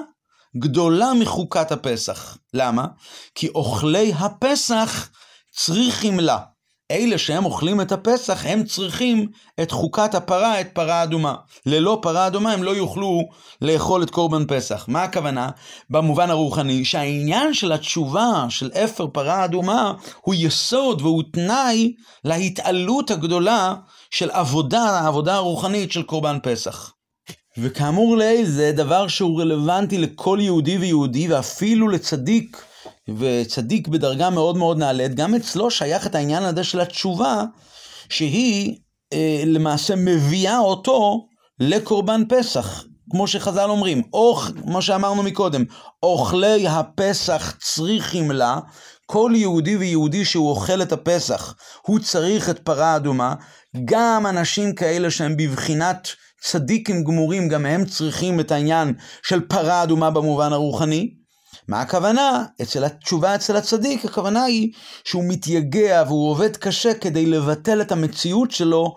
גדולה 0.58 1.12
מחוקת 1.20 1.72
הפסח. 1.72 2.38
למה? 2.54 2.86
כי 3.34 3.48
אוכלי 3.48 4.12
הפסח 4.18 5.10
צריכים 5.56 6.20
לה. 6.20 6.38
אלה 6.90 7.18
שהם 7.18 7.44
אוכלים 7.44 7.80
את 7.80 7.92
הפסח, 7.92 8.46
הם 8.46 8.64
צריכים 8.64 9.26
את 9.62 9.70
חוקת 9.70 10.14
הפרה, 10.14 10.60
את 10.60 10.68
פרה 10.72 11.02
אדומה. 11.02 11.34
ללא 11.66 11.98
פרה 12.02 12.26
אדומה 12.26 12.52
הם 12.52 12.62
לא 12.62 12.70
יוכלו 12.70 13.22
לאכול 13.62 14.02
את 14.02 14.10
קורבן 14.10 14.44
פסח. 14.48 14.84
מה 14.88 15.02
הכוונה? 15.02 15.48
במובן 15.90 16.30
הרוחני, 16.30 16.84
שהעניין 16.84 17.54
של 17.54 17.72
התשובה 17.72 18.46
של 18.48 18.70
אפר 18.84 19.06
פרה 19.06 19.44
אדומה 19.44 19.92
הוא 20.20 20.34
יסוד 20.38 21.02
והוא 21.02 21.22
תנאי 21.32 21.92
להתעלות 22.24 23.10
הגדולה 23.10 23.74
של 24.10 24.30
עבודה, 24.30 24.82
העבודה 24.82 25.34
הרוחנית 25.34 25.92
של 25.92 26.02
קורבן 26.02 26.38
פסח. 26.42 26.92
וכאמור 27.58 28.16
לעיל 28.16 28.46
זה 28.46 28.72
דבר 28.72 29.08
שהוא 29.08 29.40
רלוונטי 29.40 29.98
לכל 29.98 30.38
יהודי 30.42 30.78
ויהודי 30.78 31.28
ואפילו 31.28 31.88
לצדיק 31.88 32.62
וצדיק 33.18 33.88
בדרגה 33.88 34.30
מאוד 34.30 34.56
מאוד 34.56 34.78
נעלית, 34.78 35.14
גם 35.14 35.34
אצלו 35.34 35.70
שייך 35.70 36.06
את 36.06 36.14
העניין 36.14 36.42
הזה 36.42 36.64
של 36.64 36.80
התשובה, 36.80 37.44
שהיא 38.08 38.76
אה, 39.12 39.42
למעשה 39.46 39.94
מביאה 39.96 40.58
אותו 40.58 41.26
לקורבן 41.60 42.22
פסח. 42.28 42.84
כמו 43.10 43.26
שחז"ל 43.26 43.70
אומרים, 43.70 44.02
אוך, 44.12 44.50
כמו 44.62 44.82
שאמרנו 44.82 45.22
מקודם, 45.22 45.64
אוכלי 46.02 46.68
הפסח 46.68 47.54
צריכים 47.60 48.30
לה, 48.30 48.58
כל 49.06 49.32
יהודי 49.34 49.76
ויהודי 49.76 50.24
שהוא 50.24 50.50
אוכל 50.50 50.82
את 50.82 50.92
הפסח, 50.92 51.54
הוא 51.82 51.98
צריך 51.98 52.50
את 52.50 52.58
פרה 52.58 52.96
אדומה, 52.96 53.34
גם 53.84 54.26
אנשים 54.26 54.74
כאלה 54.74 55.10
שהם 55.10 55.36
בבחינת 55.36 56.08
צדיקים 56.42 57.04
גמורים, 57.04 57.48
גם 57.48 57.66
הם 57.66 57.84
צריכים 57.84 58.40
את 58.40 58.50
העניין 58.52 58.94
של 59.22 59.40
פרה 59.40 59.82
אדומה 59.82 60.10
במובן 60.10 60.52
הרוחני, 60.52 61.10
מה 61.68 61.80
הכוונה? 61.80 62.44
אצל 62.62 62.84
התשובה 62.84 63.34
אצל 63.34 63.56
הצדיק, 63.56 64.04
הכוונה 64.04 64.44
היא 64.44 64.72
שהוא 65.04 65.24
מתייגע 65.28 66.04
והוא 66.06 66.30
עובד 66.30 66.56
קשה 66.56 66.94
כדי 66.94 67.26
לבטל 67.26 67.80
את 67.80 67.92
המציאות 67.92 68.50
שלו 68.50 68.96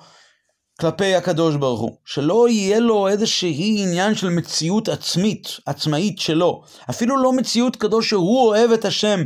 כלפי 0.80 1.16
הקדוש 1.16 1.56
ברוך 1.56 1.80
הוא. 1.80 1.98
שלא 2.06 2.50
יהיה 2.50 2.80
לו 2.80 3.08
איזשהי 3.08 3.84
עניין 3.84 4.16
של 4.16 4.30
מציאות 4.30 4.90
עצמית, 4.90 5.48
עצמאית 5.66 6.20
שלו. 6.20 6.64
אפילו 6.90 7.18
לא 7.24 7.34
מציאות 7.34 7.76
כזו 7.76 8.02
שהוא 8.02 8.48
אוהב 8.48 8.72
את 8.72 8.86
השם, 8.86 9.24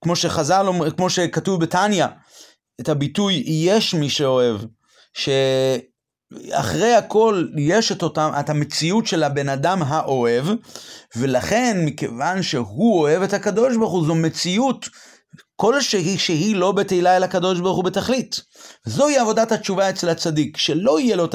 כמו 0.00 0.16
שחז"ל, 0.16 0.66
כמו 0.96 1.10
שכתוב 1.10 1.60
בתניא, 1.60 2.06
את 2.80 2.88
הביטוי 2.88 3.42
יש 3.46 3.94
מי 3.94 4.10
שאוהב. 4.10 4.60
ש... 5.14 5.28
אחרי 6.52 6.94
הכל 6.94 7.46
יש 7.56 7.92
את 7.92 8.02
אותם, 8.02 8.30
את 8.40 8.50
המציאות 8.50 9.06
של 9.06 9.24
הבן 9.24 9.48
אדם 9.48 9.82
האוהב, 9.82 10.46
ולכן 11.16 11.82
מכיוון 11.84 12.42
שהוא 12.42 13.00
אוהב 13.00 13.22
את 13.22 13.34
הקדוש 13.34 13.76
ברוך 13.76 13.92
הוא, 13.92 14.06
זו 14.06 14.14
מציאות 14.14 14.88
כלשהי 15.56 16.18
שהיא 16.18 16.56
לא 16.56 16.72
בתהילה 16.72 17.16
אל 17.16 17.22
הקדוש 17.22 17.60
ברוך 17.60 17.76
הוא 17.76 17.84
בתכלית. 17.84 18.40
זוהי 18.84 19.18
עבודת 19.18 19.52
התשובה 19.52 19.90
אצל 19.90 20.08
הצדיק, 20.08 20.56
שלא 20.56 21.00
יהיה 21.00 21.16
לו 21.16 21.24
את 21.24 21.34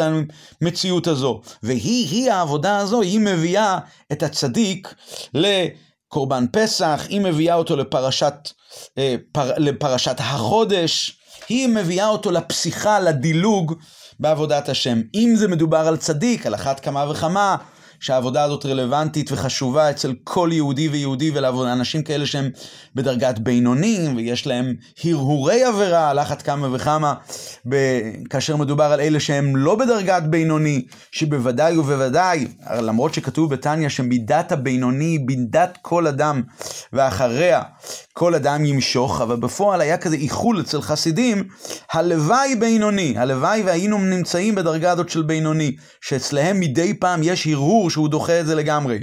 המציאות 0.61 1.07
הזו. 1.07 1.41
והיא, 1.63 2.31
העבודה 2.31 2.77
הזו, 2.77 3.01
היא 3.01 3.19
מביאה 3.19 3.79
את 4.11 4.23
הצדיק 4.23 4.93
לקורבן 5.33 6.45
פסח, 6.51 7.05
היא 7.09 7.21
מביאה 7.21 7.55
אותו 7.55 7.75
לפרשת, 7.75 8.33
אה, 8.97 9.15
פר, 9.31 9.51
לפרשת 9.57 10.15
החודש, 10.19 11.19
היא 11.49 11.67
מביאה 11.67 12.07
אותו 12.07 12.31
לפסיכה, 12.31 12.99
לדילוג. 12.99 13.73
בעבודת 14.19 14.69
השם. 14.69 15.01
אם 15.15 15.33
זה 15.35 15.47
מדובר 15.47 15.87
על 15.87 15.97
צדיק, 15.97 16.45
על 16.45 16.55
אחת 16.55 16.79
כמה 16.79 17.11
וכמה, 17.11 17.55
שהעבודה 17.99 18.43
הזאת 18.43 18.65
רלוונטית 18.65 19.31
וחשובה 19.31 19.89
אצל 19.89 20.13
כל 20.23 20.49
יהודי 20.51 20.87
ויהודי 20.87 21.31
ולאנשים 21.31 22.03
כאלה 22.03 22.25
שהם 22.25 22.49
בדרגת 22.95 23.39
בינונים 23.39 24.15
ויש 24.15 24.47
להם 24.47 24.73
הרהורי 25.03 25.63
עבירה 25.63 26.09
על 26.09 26.19
אחת 26.19 26.41
כמה 26.41 26.75
וכמה 26.75 27.13
ב... 27.69 27.75
כאשר 28.29 28.55
מדובר 28.55 28.83
על 28.83 28.99
אלה 28.99 29.19
שהם 29.19 29.55
לא 29.55 29.75
בדרגת 29.75 30.23
בינוני 30.23 30.85
שבוודאי 31.11 31.77
ובוודאי 31.77 32.47
למרות 32.71 33.13
שכתוב 33.13 33.53
בתניא 33.53 33.89
שמידת 33.89 34.51
הבינוני 34.51 35.05
היא 35.05 35.19
מידת 35.27 35.77
כל 35.81 36.07
אדם 36.07 36.41
ואחריה 36.93 37.61
כל 38.13 38.35
אדם 38.35 38.65
ימשוך 38.65 39.21
אבל 39.21 39.35
בפועל 39.35 39.81
היה 39.81 39.97
כזה 39.97 40.15
איחול 40.15 40.61
אצל 40.61 40.81
חסידים 40.81 41.43
הלוואי 41.91 42.55
בינוני 42.55 43.13
הלוואי 43.17 43.63
והיינו 43.63 43.97
נמצאים 43.97 44.55
בדרגה 44.55 44.91
הזאת 44.91 45.09
של 45.09 45.21
בינוני 45.21 45.75
שאצלהם 46.01 46.59
מדי 46.59 46.93
פעם 46.93 47.21
יש 47.23 47.47
הרהור 47.47 47.86
ברור 47.87 47.93
שהוא 47.93 48.09
דוחה 48.09 48.39
את 48.39 48.45
זה 48.45 48.55
לגמרי. 48.55 48.99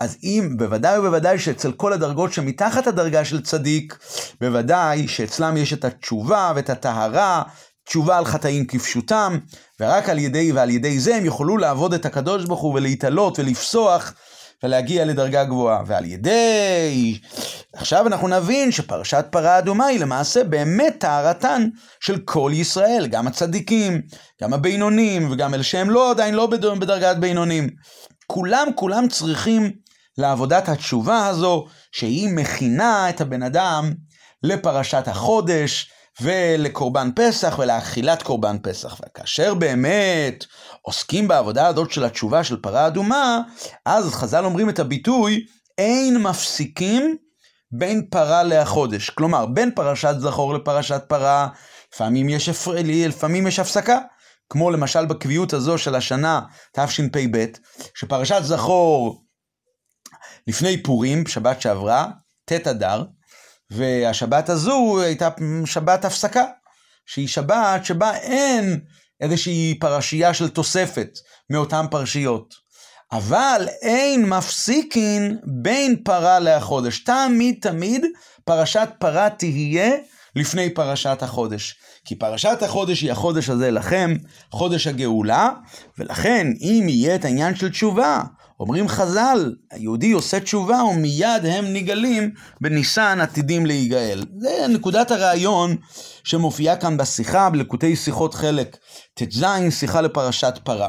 אז 0.00 0.16
אם, 0.22 0.56
בוודאי 0.56 0.98
ובוודאי 0.98 1.38
שאצל 1.38 1.72
כל 1.72 1.92
הדרגות 1.92 2.32
שמתחת 2.32 2.86
הדרגה 2.86 3.24
של 3.24 3.42
צדיק, 3.42 3.98
בוודאי 4.40 5.08
שאצלם 5.08 5.56
יש 5.56 5.72
את 5.72 5.84
התשובה 5.84 6.52
ואת 6.56 6.70
הטהרה, 6.70 7.42
תשובה 7.86 8.18
על 8.18 8.24
חטאים 8.24 8.66
כפשוטם, 8.66 9.38
ורק 9.80 10.08
על 10.08 10.18
ידי 10.18 10.52
ועל 10.52 10.70
ידי 10.70 10.98
זה 10.98 11.16
הם 11.16 11.24
יוכלו 11.24 11.56
לעבוד 11.56 11.94
את 11.94 12.06
הקדוש 12.06 12.44
ברוך 12.44 12.60
הוא 12.60 12.74
ולהתעלות 12.74 13.38
ולפסוח 13.38 14.14
ולהגיע 14.64 15.04
לדרגה 15.04 15.44
גבוהה. 15.44 15.82
ועל 15.86 16.04
ידי... 16.04 17.18
עכשיו 17.76 18.06
אנחנו 18.06 18.28
נבין 18.28 18.72
שפרשת 18.72 19.24
פרה 19.30 19.58
אדומה 19.58 19.86
היא 19.86 20.00
למעשה 20.00 20.44
באמת 20.44 20.96
טהרתן 20.98 21.68
של 22.00 22.18
כל 22.24 22.50
ישראל, 22.54 23.06
גם 23.06 23.26
הצדיקים, 23.26 24.02
גם 24.42 24.54
הבינונים 24.54 25.30
וגם 25.30 25.54
אלה 25.54 25.62
שהם 25.62 25.90
לא 25.90 26.10
עדיין 26.10 26.34
לא 26.34 26.46
בדרגת 26.46 27.16
בינונים. 27.16 27.70
כולם 28.26 28.68
כולם 28.74 29.08
צריכים 29.08 29.72
לעבודת 30.18 30.68
התשובה 30.68 31.26
הזו, 31.26 31.66
שהיא 31.92 32.28
מכינה 32.28 33.10
את 33.10 33.20
הבן 33.20 33.42
אדם 33.42 33.92
לפרשת 34.42 35.08
החודש, 35.08 35.90
ולקורבן 36.20 37.10
פסח 37.16 37.58
ולאכילת 37.58 38.22
קורבן 38.22 38.56
פסח. 38.62 39.00
וכאשר 39.06 39.54
באמת 39.54 40.44
עוסקים 40.82 41.28
בעבודה 41.28 41.66
הזאת 41.66 41.90
של 41.90 42.04
התשובה 42.04 42.44
של 42.44 42.60
פרה 42.60 42.86
אדומה, 42.86 43.40
אז 43.86 44.10
חז"ל 44.10 44.44
אומרים 44.44 44.68
את 44.68 44.78
הביטוי, 44.78 45.46
אין 45.78 46.18
מפסיקים 46.18 47.16
בין 47.72 48.06
פרה 48.10 48.42
לחודש. 48.42 49.10
כלומר, 49.10 49.46
בין 49.46 49.70
פרשת 49.74 50.14
זכור 50.18 50.54
לפרשת 50.54 51.02
פרה, 51.08 51.48
לפעמים 51.94 52.28
יש, 52.28 52.48
לפעמים 52.84 53.46
יש 53.46 53.58
הפסקה. 53.58 53.98
כמו 54.48 54.70
למשל 54.70 55.06
בקביעות 55.06 55.52
הזו 55.52 55.78
של 55.78 55.94
השנה 55.94 56.40
תשפ"ב, 56.72 57.44
שפרשת 57.94 58.40
זכור 58.42 59.24
לפני 60.46 60.82
פורים, 60.82 61.26
שבת 61.26 61.60
שעברה, 61.60 62.06
ט' 62.44 62.52
אדר, 62.52 63.04
והשבת 63.74 64.48
הזו 64.48 65.00
הייתה 65.00 65.28
שבת 65.66 66.04
הפסקה, 66.04 66.44
שהיא 67.06 67.28
שבת 67.28 67.84
שבה 67.84 68.16
אין 68.16 68.80
איזושהי 69.20 69.78
פרשייה 69.80 70.34
של 70.34 70.48
תוספת 70.48 71.10
מאותן 71.50 71.86
פרשיות. 71.90 72.64
אבל 73.12 73.68
אין 73.82 74.26
מפסיקין 74.26 75.38
בין 75.62 75.96
פרה 76.04 76.38
לחודש. 76.40 76.98
תמיד 76.98 77.58
תמיד 77.60 78.04
פרשת 78.44 78.88
פרה 78.98 79.30
תהיה 79.30 79.90
לפני 80.36 80.74
פרשת 80.74 81.18
החודש. 81.22 81.74
כי 82.04 82.14
פרשת 82.14 82.62
החודש 82.62 83.00
היא 83.00 83.12
החודש 83.12 83.48
הזה 83.48 83.70
לכם, 83.70 84.14
חודש 84.50 84.86
הגאולה, 84.86 85.50
ולכן 85.98 86.46
אם 86.60 86.86
יהיה 86.88 87.14
את 87.14 87.24
העניין 87.24 87.56
של 87.56 87.70
תשובה, 87.70 88.22
אומרים 88.64 88.88
חז"ל, 88.88 89.54
היהודי 89.70 90.12
עושה 90.12 90.40
תשובה 90.40 90.84
ומיד 90.84 91.46
הם 91.46 91.64
נגאלים 91.72 92.30
בניסן 92.60 93.20
עתידים 93.20 93.66
להיגאל. 93.66 94.24
זה 94.38 94.66
נקודת 94.68 95.10
הרעיון 95.10 95.76
שמופיעה 96.24 96.76
כאן 96.76 96.96
בשיחה, 96.96 97.50
בלקוטי 97.50 97.96
שיחות 97.96 98.34
חלק 98.34 98.76
ט"ז, 99.14 99.44
שיחה 99.70 100.00
לפרשת 100.00 100.54
פרה. 100.64 100.88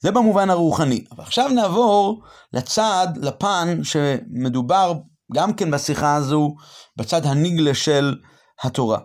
זה 0.00 0.10
במובן 0.10 0.50
הרוחני. 0.50 1.04
אבל 1.12 1.24
עכשיו 1.24 1.48
נעבור 1.48 2.22
לצד, 2.52 3.08
לפן 3.16 3.78
שמדובר 3.82 4.92
גם 5.34 5.52
כן 5.52 5.70
בשיחה 5.70 6.14
הזו, 6.14 6.54
בצד 6.96 7.26
הנגלה 7.26 7.74
של 7.74 8.14
התורה. 8.62 8.98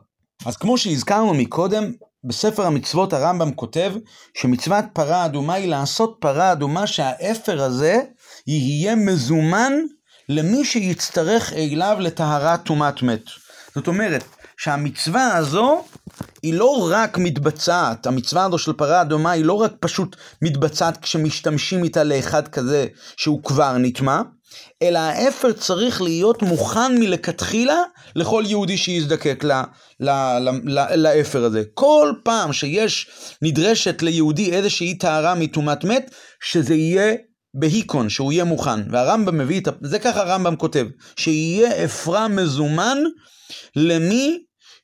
אז 0.46 0.58
כמו 0.58 0.78
שהזכרנו 0.78 1.34
מקודם, 1.34 1.92
בספר 2.24 2.66
המצוות 2.66 3.14
הרמב"ם 3.14 3.52
כותב 3.52 3.94
שמצוות 4.38 4.86
פרה 4.94 5.26
אדומה 5.26 5.54
היא 5.54 5.70
לעשות 5.70 6.18
פרה 6.20 6.52
אדומה 6.52 6.88
שהאפר 6.88 7.62
הזה 7.62 8.02
יהיה 8.48 8.96
מזומן 8.96 9.74
למי 10.30 10.66
שיצטרך 10.66 11.54
אליו 11.54 11.98
לטהרת 12.00 12.64
טומאת 12.64 13.02
מת. 13.02 13.24
זאת 13.76 13.88
אומרת, 13.88 14.24
שהמצווה 14.58 15.38
הזו 15.38 15.84
היא 16.44 16.54
לא 16.54 16.90
רק 16.92 17.18
מתבצעת, 17.18 18.08
המצווה 18.08 18.46
הזו 18.46 18.58
של 18.58 18.74
פרה 18.74 19.02
אדומה 19.02 19.32
היא 19.32 19.46
לא 19.46 19.54
רק 19.54 19.74
פשוט 19.80 20.16
מתבצעת 20.42 20.98
כשמשתמשים 20.98 21.84
איתה 21.84 22.04
לאחד 22.04 22.48
כזה 22.48 22.88
שהוא 23.18 23.44
כבר 23.44 23.78
נטמע, 23.78 24.22
אלא 24.82 25.00
האפר 25.00 25.52
צריך 25.52 26.02
להיות 26.02 26.42
מוכן 26.42 27.00
מלכתחילה 27.00 27.78
לכל 28.16 28.44
יהודי 28.48 28.78
שיזדקק 28.78 29.44
ל, 29.44 29.52
ל, 30.00 30.10
ל, 30.40 30.50
ל, 30.64 30.96
לאפר 30.96 31.44
הזה. 31.44 31.64
כל 31.74 32.14
פעם 32.24 32.54
שיש, 32.54 33.08
נדרשת 33.42 34.02
ליהודי 34.02 34.52
איזושהי 34.52 34.98
טהרה 34.98 35.36
מטומאת 35.36 35.84
מת, 35.84 36.12
שזה 36.44 36.76
יהיה 36.76 37.14
בהיקון, 37.54 38.10
שהוא 38.10 38.32
יהיה 38.32 38.44
מוכן. 38.44 38.92
והרמב"ם 38.92 39.38
מביא 39.38 39.62
את, 39.62 39.68
זה 39.82 40.00
ככה 40.00 40.20
הרמב"ם 40.22 40.56
כותב, 40.56 40.86
שיהיה 41.16 41.86
אפרה 41.86 42.28
מזומן 42.28 42.98
למי 43.76 44.38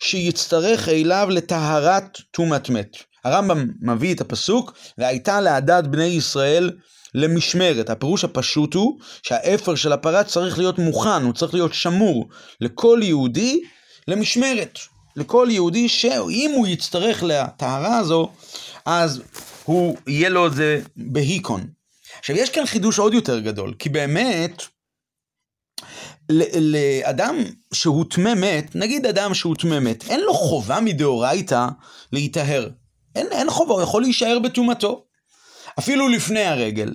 שיצטרך 0.04 0.90
אליו 0.90 1.28
לטהרת 1.32 2.18
טומאת 2.32 2.70
מת. 2.70 2.98
הרמב"ם 3.24 3.68
מביא 3.82 4.16
את 4.16 4.22
הפסוק, 4.22 4.78
והייתה 4.98 5.42
לעדת 5.42 5.84
בני 5.84 6.04
ישראל 6.04 6.72
למשמרת. 7.16 7.90
הפירוש 7.90 8.24
הפשוט 8.24 8.74
הוא 8.74 9.00
שהאפר 9.24 9.76
של 9.76 9.92
הפרה 9.92 10.24
צריך 10.24 10.58
להיות 10.58 10.80
מוכן, 10.80 11.24
הוא 11.24 11.34
צריך 11.34 11.54
להיות 11.54 11.74
שמור 11.74 12.30
לכל 12.62 13.00
יהודי 13.04 13.62
למשמרת. 14.08 14.80
לכל 15.16 15.48
יהודי 15.52 15.90
שאם 15.90 16.52
הוא 16.56 16.68
יצטרך 16.68 17.24
לטהרה 17.24 17.98
הזו, 17.98 18.32
אז 18.86 19.22
הוא, 19.66 19.98
יהיה 20.08 20.30
לו 20.30 20.48
את 20.48 20.54
זה 20.54 20.82
בהיקון. 20.98 21.68
עכשיו 22.20 22.36
יש 22.36 22.50
כאן 22.50 22.66
חידוש 22.66 23.00
עוד 23.00 23.14
יותר 23.14 23.40
גדול, 23.40 23.74
כי 23.80 23.90
באמת, 23.90 24.62
לאדם 26.60 27.36
שהוא 27.74 28.06
טמא 28.10 28.34
מת, 28.34 28.76
נגיד 28.76 29.06
אדם 29.06 29.34
שהוא 29.34 29.56
טמא 29.56 29.80
מת, 29.80 30.04
אין 30.10 30.20
לו 30.20 30.34
חובה 30.34 30.80
מדאורייתא 30.80 31.68
להיטהר. 32.12 32.70
אין, 33.16 33.28
אין 33.32 33.50
חובה, 33.50 33.74
הוא 33.74 33.82
יכול 33.82 34.02
להישאר 34.02 34.40
בטומאתו. 34.40 35.06
אפילו 35.80 36.08
לפני 36.08 36.44
הרגל. 36.44 36.94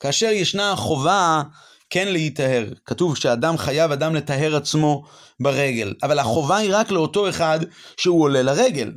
כאשר 0.00 0.26
ישנה 0.26 0.76
חובה 0.76 1.42
כן 1.90 2.08
להיטהר. 2.08 2.66
כתוב 2.84 3.16
שאדם 3.16 3.58
חייב 3.58 3.92
אדם 3.92 4.14
לטהר 4.14 4.56
עצמו 4.56 5.04
ברגל, 5.40 5.94
אבל 6.02 6.18
החובה 6.18 6.56
היא 6.56 6.70
רק 6.72 6.90
לאותו 6.90 7.28
אחד 7.28 7.60
שהוא 7.96 8.22
עולה 8.22 8.42
לרגל. 8.42 8.92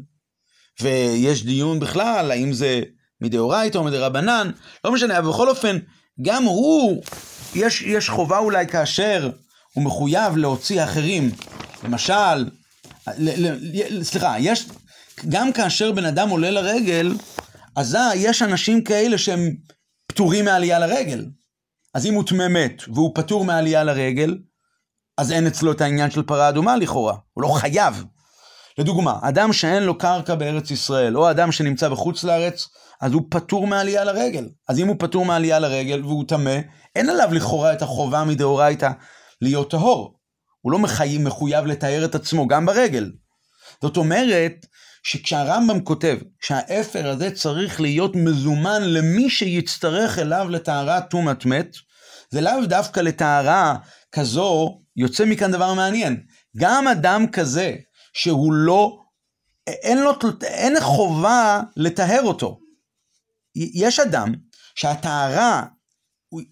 ויש 0.81 1.45
דיון 1.45 1.79
בכלל, 1.79 2.31
האם 2.31 2.53
זה 2.53 2.81
מדאורייתא 3.21 3.77
או 3.77 3.83
מדרבנן, 3.83 4.51
לא 4.85 4.91
משנה, 4.91 5.17
אבל 5.17 5.29
בכל 5.29 5.49
אופן, 5.49 5.77
גם 6.21 6.43
הוא, 6.43 7.03
יש, 7.55 7.81
יש 7.81 8.09
חובה 8.09 8.37
אולי 8.37 8.67
כאשר 8.67 9.29
הוא 9.73 9.83
מחויב 9.83 10.37
להוציא 10.37 10.83
אחרים. 10.83 11.31
למשל, 11.83 12.45
ל, 13.17 13.47
ל, 13.47 14.03
סליחה, 14.03 14.35
יש, 14.39 14.65
גם 15.29 15.53
כאשר 15.53 15.91
בן 15.91 16.05
אדם 16.05 16.29
עולה 16.29 16.51
לרגל, 16.51 17.13
אזי 17.75 18.15
יש 18.15 18.41
אנשים 18.41 18.83
כאלה 18.83 19.17
שהם 19.17 19.55
פטורים 20.17 20.45
מעלייה 20.45 20.79
לרגל. 20.79 21.25
אז 21.93 22.05
אם 22.05 22.13
הוא 22.13 22.23
טמא 22.27 22.47
מת 22.47 22.81
והוא 22.93 23.11
פטור 23.15 23.45
מעלייה 23.45 23.83
לרגל, 23.83 24.37
אז 25.17 25.31
אין 25.31 25.47
אצלו 25.47 25.71
את 25.71 25.81
העניין 25.81 26.11
של 26.11 26.23
פרה 26.23 26.49
אדומה 26.49 26.77
לכאורה, 26.77 27.15
הוא 27.33 27.41
לא 27.41 27.47
חייב. 27.47 28.03
לדוגמה, 28.77 29.19
אדם 29.21 29.53
שאין 29.53 29.83
לו 29.83 29.97
קרקע 29.97 30.35
בארץ 30.35 30.71
ישראל, 30.71 31.17
או 31.17 31.31
אדם 31.31 31.51
שנמצא 31.51 31.89
בחוץ 31.89 32.23
לארץ, 32.23 32.67
אז 33.01 33.13
הוא 33.13 33.21
פטור 33.29 33.67
מעלייה 33.67 34.03
לרגל. 34.03 34.49
אז 34.69 34.79
אם 34.79 34.87
הוא 34.87 34.95
פטור 34.99 35.25
מעלייה 35.25 35.59
לרגל 35.59 36.05
והוא 36.05 36.23
טמא, 36.27 36.59
אין 36.95 37.09
עליו 37.09 37.29
לכאורה 37.31 37.73
את 37.73 37.81
החובה 37.81 38.23
מדאורייתא 38.23 38.89
להיות 39.41 39.71
טהור. 39.71 40.19
הוא 40.61 40.71
לא 40.71 40.79
מחייב, 40.79 41.21
מחויב 41.21 41.65
לתאר 41.65 42.05
את 42.05 42.15
עצמו 42.15 42.47
גם 42.47 42.65
ברגל. 42.65 43.11
זאת 43.81 43.97
אומרת, 43.97 44.65
שכשהרמב"ם 45.07 45.81
כותב 45.81 46.17
שהאפר 46.41 47.09
הזה 47.09 47.31
צריך 47.31 47.81
להיות 47.81 48.15
מזומן 48.15 48.81
למי 48.83 49.29
שיצטרך 49.29 50.19
אליו 50.19 50.49
לטהרת 50.49 51.09
טומאת 51.09 51.45
מת, 51.45 51.75
זה 52.29 52.41
לאו 52.41 52.65
דווקא 52.65 52.99
לטהרה 52.99 53.75
כזו, 54.11 54.81
יוצא 54.95 55.25
מכאן 55.25 55.51
דבר 55.51 55.73
מעניין. 55.73 56.23
גם 56.57 56.87
אדם 56.87 57.25
כזה, 57.31 57.75
שהוא 58.13 58.53
לא, 58.53 58.99
אין 59.67 59.97
לו, 59.97 60.11
אין 60.43 60.79
חובה 60.79 61.61
לטהר 61.77 62.21
אותו. 62.23 62.59
יש 63.55 63.99
אדם 63.99 64.33
שהטהרה 64.75 65.63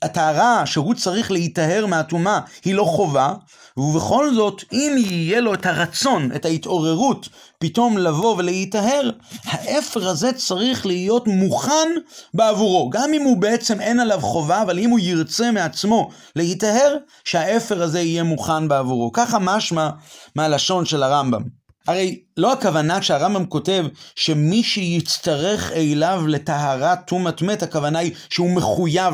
הטהרה 0.02 0.65
שהוא 0.65 0.94
צריך 0.94 1.32
להיטהר 1.32 1.86
מהטומאה 1.86 2.39
היא 2.65 2.76
לא 2.76 2.84
חובה, 2.84 3.34
ובכל 3.78 4.34
זאת, 4.34 4.64
אם 4.74 4.96
יהיה 4.98 5.40
לו 5.40 5.54
את 5.54 5.66
הרצון, 5.66 6.32
את 6.36 6.46
ההתעוררות, 6.46 7.30
פתאום 7.60 7.98
לבוא 7.98 8.36
ולהיטהר, 8.38 9.10
האפר 9.44 10.10
הזה 10.10 10.34
צריך 10.34 10.86
להיות 10.86 11.28
מוכן 11.28 11.88
בעבורו. 12.34 12.90
גם 12.90 13.14
אם 13.14 13.22
הוא 13.22 13.38
בעצם 13.38 13.82
אין 13.82 14.00
עליו 14.00 14.20
חובה, 14.22 14.62
אבל 14.62 14.80
אם 14.80 14.90
הוא 14.90 15.00
ירצה 15.00 15.52
מעצמו 15.52 16.10
להיטהר, 16.36 16.98
שהאפר 17.26 17.84
הזה 17.84 18.00
יהיה 18.00 18.24
מוכן 18.24 18.68
בעבורו. 18.68 19.12
ככה 19.12 19.40
משמע 19.40 19.90
מהלשון 20.36 20.86
של 20.86 21.04
הרמב"ם. 21.04 21.42
הרי 21.88 22.24
לא 22.38 22.54
הכוונה 22.54 23.00
כשהרמב"ם 23.00 23.46
כותב 23.46 23.86
שמי 24.16 24.64
שיצטרך 24.64 25.72
אליו 25.72 26.28
לטהרת 26.28 27.08
טומאת 27.08 27.42
מת, 27.42 27.64
הכוונה 27.64 28.00
היא 28.00 28.16
שהוא 28.30 28.56
מחויב 28.56 29.14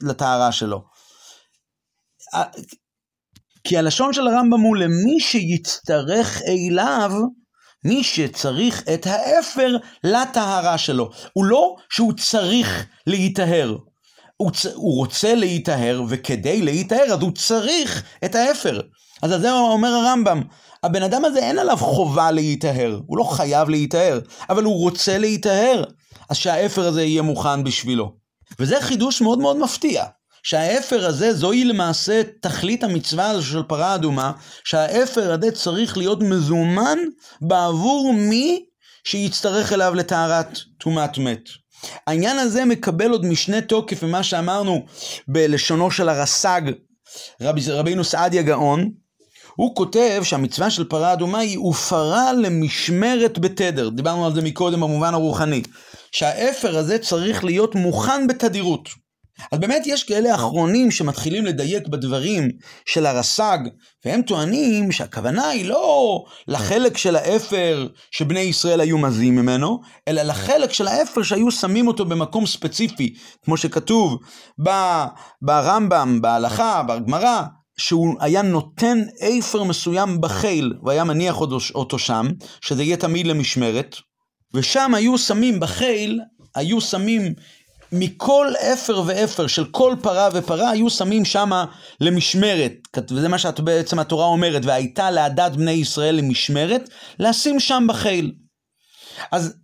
לטהרה 0.00 0.52
שלו. 0.52 0.84
כי 3.64 3.78
הלשון 3.78 4.12
של 4.12 4.26
הרמב"ם 4.26 4.60
הוא 4.60 4.76
למי 4.76 5.20
שיצטרך 5.20 6.42
אליו, 6.42 7.12
מי 7.84 8.04
שצריך 8.04 8.82
את 8.94 9.06
האפר 9.06 9.76
לטהרה 10.04 10.78
שלו. 10.78 11.10
הוא 11.32 11.44
לא 11.44 11.74
שהוא 11.90 12.12
צריך 12.12 12.86
להיטהר. 13.06 13.76
הוא, 14.36 14.50
צ... 14.50 14.66
הוא 14.66 14.96
רוצה 14.96 15.34
להיטהר, 15.34 16.02
וכדי 16.08 16.62
להיטהר 16.62 17.12
אז 17.12 17.20
הוא 17.20 17.32
צריך 17.32 18.02
את 18.24 18.34
האפר. 18.34 18.80
אז 19.22 19.30
זה 19.40 19.52
אומר 19.52 19.88
הרמב"ם, 19.88 20.42
הבן 20.82 21.02
אדם 21.02 21.24
הזה 21.24 21.38
אין 21.38 21.58
עליו 21.58 21.76
חובה 21.76 22.30
להיטהר, 22.30 23.00
הוא 23.06 23.18
לא 23.18 23.24
חייב 23.24 23.68
להיטהר, 23.68 24.20
אבל 24.50 24.64
הוא 24.64 24.80
רוצה 24.80 25.18
להיטהר, 25.18 25.84
אז 26.30 26.36
שהאפר 26.36 26.86
הזה 26.86 27.02
יהיה 27.02 27.22
מוכן 27.22 27.64
בשבילו. 27.64 28.12
וזה 28.58 28.80
חידוש 28.80 29.20
מאוד 29.20 29.38
מאוד 29.38 29.56
מפתיע, 29.56 30.04
שהאפר 30.42 31.06
הזה 31.06 31.34
זוהי 31.34 31.64
למעשה 31.64 32.22
תכלית 32.40 32.84
המצווה 32.84 33.30
הזו 33.30 33.42
של 33.42 33.62
פרה 33.62 33.94
אדומה, 33.94 34.32
שהאפר 34.64 35.32
הזה 35.32 35.50
צריך 35.50 35.96
להיות 35.96 36.22
מזומן 36.22 36.98
בעבור 37.40 38.12
מי 38.12 38.64
שיצטרך 39.04 39.72
אליו 39.72 39.94
לטהרת 39.94 40.58
טומאת 40.78 41.18
מת. 41.18 41.48
העניין 42.06 42.38
הזה 42.38 42.64
מקבל 42.64 43.10
עוד 43.10 43.26
משנה 43.26 43.60
תוקף 43.60 44.02
ממה 44.02 44.22
שאמרנו 44.22 44.86
בלשונו 45.28 45.90
של 45.90 46.08
הרס"ג, 46.08 46.62
רב, 47.40 47.54
רבינו 47.68 48.04
סעדיה 48.04 48.42
גאון, 48.42 48.90
הוא 49.56 49.74
כותב 49.74 50.20
שהמצווה 50.24 50.70
של 50.70 50.84
פרה 50.84 51.12
אדומה 51.12 51.38
היא 51.38 51.58
ופרה 51.58 52.32
למשמרת 52.32 53.38
בתדר. 53.38 53.88
דיברנו 53.88 54.26
על 54.26 54.34
זה 54.34 54.42
מקודם 54.42 54.80
במובן 54.80 55.14
הרוחני. 55.14 55.62
שהאפר 56.12 56.76
הזה 56.78 56.98
צריך 56.98 57.44
להיות 57.44 57.74
מוכן 57.74 58.26
בתדירות. 58.26 58.88
אז 59.52 59.58
באמת 59.58 59.82
יש 59.86 60.04
כאלה 60.04 60.34
אחרונים 60.34 60.90
שמתחילים 60.90 61.46
לדייק 61.46 61.88
בדברים 61.88 62.48
של 62.86 63.06
הרס"ג, 63.06 63.58
והם 64.04 64.22
טוענים 64.22 64.92
שהכוונה 64.92 65.48
היא 65.48 65.64
לא 65.64 66.24
לחלק 66.48 66.96
של 66.96 67.16
האפר 67.16 67.88
שבני 68.10 68.40
ישראל 68.40 68.80
היו 68.80 68.98
מזים 68.98 69.36
ממנו, 69.36 69.80
אלא 70.08 70.22
לחלק 70.22 70.72
של 70.72 70.88
האפר 70.88 71.22
שהיו 71.22 71.50
שמים 71.50 71.88
אותו 71.88 72.04
במקום 72.04 72.46
ספציפי, 72.46 73.14
כמו 73.44 73.56
שכתוב 73.56 74.18
ברמב"ם, 75.42 76.18
בהלכה, 76.22 76.82
בגמרא, 76.82 77.42
שהוא 77.76 78.14
היה 78.20 78.42
נותן 78.42 78.98
אפר 79.38 79.62
מסוים 79.62 80.20
בחיל, 80.20 80.72
והיה 80.84 81.04
מניח 81.04 81.36
אותו 81.74 81.98
שם, 81.98 82.26
שזה 82.60 82.82
יהיה 82.82 82.96
תמיד 82.96 83.26
למשמרת, 83.26 83.96
ושם 84.54 84.94
היו 84.94 85.18
שמים 85.18 85.60
בחיל, 85.60 86.20
היו 86.54 86.80
שמים 86.80 87.34
מכל 87.92 88.52
אפר 88.72 89.02
ואפר 89.06 89.46
של 89.46 89.64
כל 89.64 89.94
פרה 90.02 90.28
ופרה, 90.32 90.70
היו 90.70 90.90
שמים 90.90 91.24
שמה 91.24 91.64
למשמרת, 92.00 92.72
וזה 93.10 93.28
מה 93.28 93.38
שבעצם 93.38 93.98
התורה 93.98 94.26
אומרת, 94.26 94.64
והייתה 94.64 95.10
לעדת 95.10 95.52
בני 95.52 95.70
ישראל 95.70 96.14
למשמרת, 96.14 96.88
לשים 97.18 97.60
שם 97.60 97.86
בחיל. 97.88 98.32
אז 99.32 99.54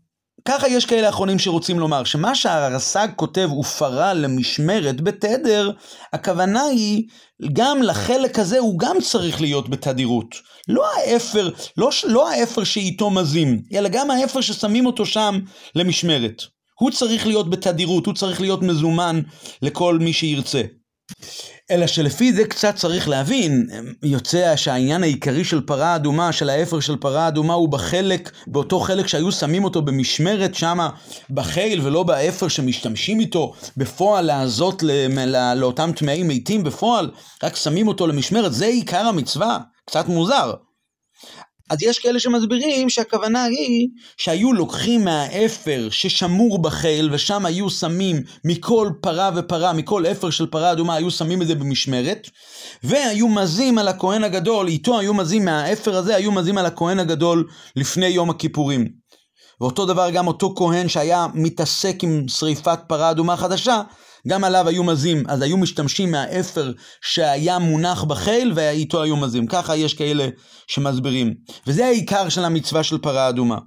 ככה 0.44 0.68
יש 0.68 0.86
כאלה 0.86 1.08
אחרונים 1.08 1.38
שרוצים 1.38 1.78
לומר, 1.78 2.04
שמה 2.04 2.34
שהרס"ג 2.34 3.08
כותב 3.16 3.48
ופרה 3.52 4.14
למשמרת 4.14 5.00
בתדר, 5.00 5.70
הכוונה 6.12 6.62
היא, 6.62 7.04
גם 7.52 7.82
לחלק 7.82 8.38
הזה 8.38 8.58
הוא 8.58 8.78
גם 8.78 8.96
צריך 9.00 9.40
להיות 9.40 9.68
בתדירות. 9.68 10.34
לא 10.68 10.86
האפר, 10.96 11.50
לא, 11.76 11.90
לא 12.04 12.30
האפר 12.30 12.64
שאיתו 12.64 13.10
מזים, 13.10 13.62
אלא 13.74 13.88
גם 13.88 14.10
האפר 14.10 14.40
ששמים 14.40 14.86
אותו 14.86 15.06
שם 15.06 15.38
למשמרת. 15.74 16.42
הוא 16.80 16.90
צריך 16.90 17.26
להיות 17.26 17.50
בתדירות, 17.50 18.06
הוא 18.06 18.14
צריך 18.14 18.40
להיות 18.40 18.62
מזומן 18.62 19.20
לכל 19.62 19.98
מי 19.98 20.12
שירצה. 20.12 20.62
אלא 21.70 21.86
שלפי 21.86 22.32
זה 22.32 22.44
קצת 22.44 22.76
צריך 22.76 23.08
להבין, 23.08 23.66
יוצא 24.02 24.56
שהעניין 24.56 25.02
העיקרי 25.02 25.44
של 25.44 25.60
פרה 25.60 25.96
אדומה, 25.96 26.32
של 26.32 26.50
האפר 26.50 26.80
של 26.80 26.96
פרה 26.96 27.28
אדומה, 27.28 27.54
הוא 27.54 27.68
בחלק, 27.68 28.30
באותו 28.46 28.80
חלק 28.80 29.06
שהיו 29.06 29.32
שמים 29.32 29.64
אותו 29.64 29.82
במשמרת 29.82 30.54
שמה 30.54 30.90
בחיל, 31.30 31.80
ולא 31.80 32.02
באפר 32.02 32.48
שמשתמשים 32.48 33.20
איתו 33.20 33.52
בפועל 33.76 34.24
להזות 34.24 34.82
לאותם 35.56 35.90
טמאים 35.96 36.28
מתים 36.28 36.64
בפועל, 36.64 37.10
רק 37.42 37.56
שמים 37.56 37.88
אותו 37.88 38.06
למשמרת, 38.06 38.52
זה 38.52 38.66
עיקר 38.66 39.06
המצווה, 39.06 39.58
קצת 39.86 40.08
מוזר. 40.08 40.54
אז 41.70 41.82
יש 41.82 41.98
כאלה 41.98 42.20
שמסבירים 42.20 42.88
שהכוונה 42.88 43.44
היא 43.44 43.88
שהיו 44.16 44.52
לוקחים 44.52 45.04
מהאפר 45.04 45.88
ששמור 45.90 46.62
בחיל 46.62 47.08
ושם 47.12 47.46
היו 47.46 47.70
שמים 47.70 48.22
מכל 48.44 48.90
פרה 49.00 49.30
ופרה, 49.36 49.72
מכל 49.72 50.06
אפר 50.06 50.30
של 50.30 50.46
פרה 50.46 50.72
אדומה 50.72 50.94
היו 50.94 51.10
שמים 51.10 51.42
את 51.42 51.46
זה 51.46 51.54
במשמרת 51.54 52.30
והיו 52.82 53.28
מזים 53.28 53.78
על 53.78 53.88
הכהן 53.88 54.24
הגדול, 54.24 54.68
איתו 54.68 54.98
היו 54.98 55.14
מזים 55.14 55.44
מהאפר 55.44 55.96
הזה, 55.96 56.16
היו 56.16 56.32
מזים 56.32 56.58
על 56.58 56.66
הכהן 56.66 56.98
הגדול 56.98 57.48
לפני 57.76 58.06
יום 58.06 58.30
הכיפורים. 58.30 58.88
ואותו 59.60 59.86
דבר 59.86 60.10
גם 60.10 60.26
אותו 60.26 60.54
כהן 60.56 60.88
שהיה 60.88 61.26
מתעסק 61.34 61.96
עם 62.02 62.28
שריפת 62.28 62.78
פרה 62.86 63.10
אדומה 63.10 63.36
חדשה, 63.36 63.82
גם 64.28 64.44
עליו 64.44 64.68
היו 64.68 64.84
מזים, 64.84 65.22
אז 65.28 65.42
היו 65.42 65.56
משתמשים 65.56 66.10
מהאפר 66.10 66.72
שהיה 67.00 67.58
מונח 67.58 68.04
בחיל 68.04 68.52
ואיתו 68.54 69.02
היו 69.02 69.16
מזים. 69.16 69.46
ככה 69.46 69.76
יש 69.76 69.94
כאלה 69.94 70.28
שמסבירים. 70.66 71.34
וזה 71.66 71.86
העיקר 71.86 72.28
של 72.28 72.44
המצווה 72.44 72.82
של 72.82 72.98
פרה 72.98 73.28
אדומה. 73.28 73.58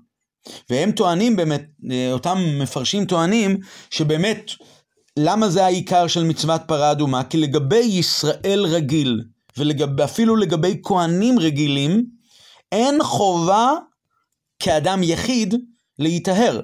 והם 0.69 0.91
טוענים 0.91 1.35
באמת, 1.35 1.63
אה, 1.91 2.11
אותם 2.11 2.37
מפרשים 2.59 3.05
טוענים, 3.05 3.57
שבאמת, 3.89 4.51
למה 5.17 5.49
זה 5.49 5.65
העיקר 5.65 6.07
של 6.07 6.23
מצוות 6.23 6.61
פרה 6.67 6.91
אדומה? 6.91 7.23
כי 7.23 7.37
לגבי 7.37 7.77
ישראל 7.77 8.65
רגיל, 8.65 9.21
ואפילו 9.97 10.35
לגבי 10.35 10.79
כהנים 10.83 11.39
רגילים, 11.39 12.05
אין 12.71 13.03
חובה 13.03 13.73
כאדם 14.59 15.03
יחיד 15.03 15.55
להיטהר. 15.99 16.61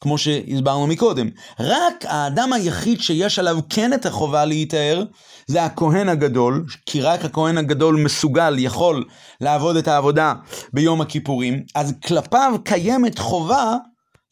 כמו 0.00 0.18
שהסברנו 0.18 0.86
מקודם. 0.86 1.28
רק 1.60 2.04
האדם 2.04 2.52
היחיד 2.52 3.00
שיש 3.00 3.38
עליו 3.38 3.58
כן 3.70 3.92
את 3.92 4.06
החובה 4.06 4.44
להיטהר, 4.44 5.04
זה 5.46 5.64
הכהן 5.64 6.08
הגדול, 6.08 6.64
כי 6.86 7.00
רק 7.00 7.24
הכהן 7.24 7.58
הגדול 7.58 7.96
מסוגל, 7.96 8.58
יכול 8.58 9.04
לעבוד 9.40 9.76
את 9.76 9.88
העבודה 9.88 10.34
ביום 10.72 11.00
הכיפורים, 11.00 11.62
אז 11.74 11.94
כלפיו 12.06 12.54
קיימת 12.64 13.18
חובה 13.18 13.76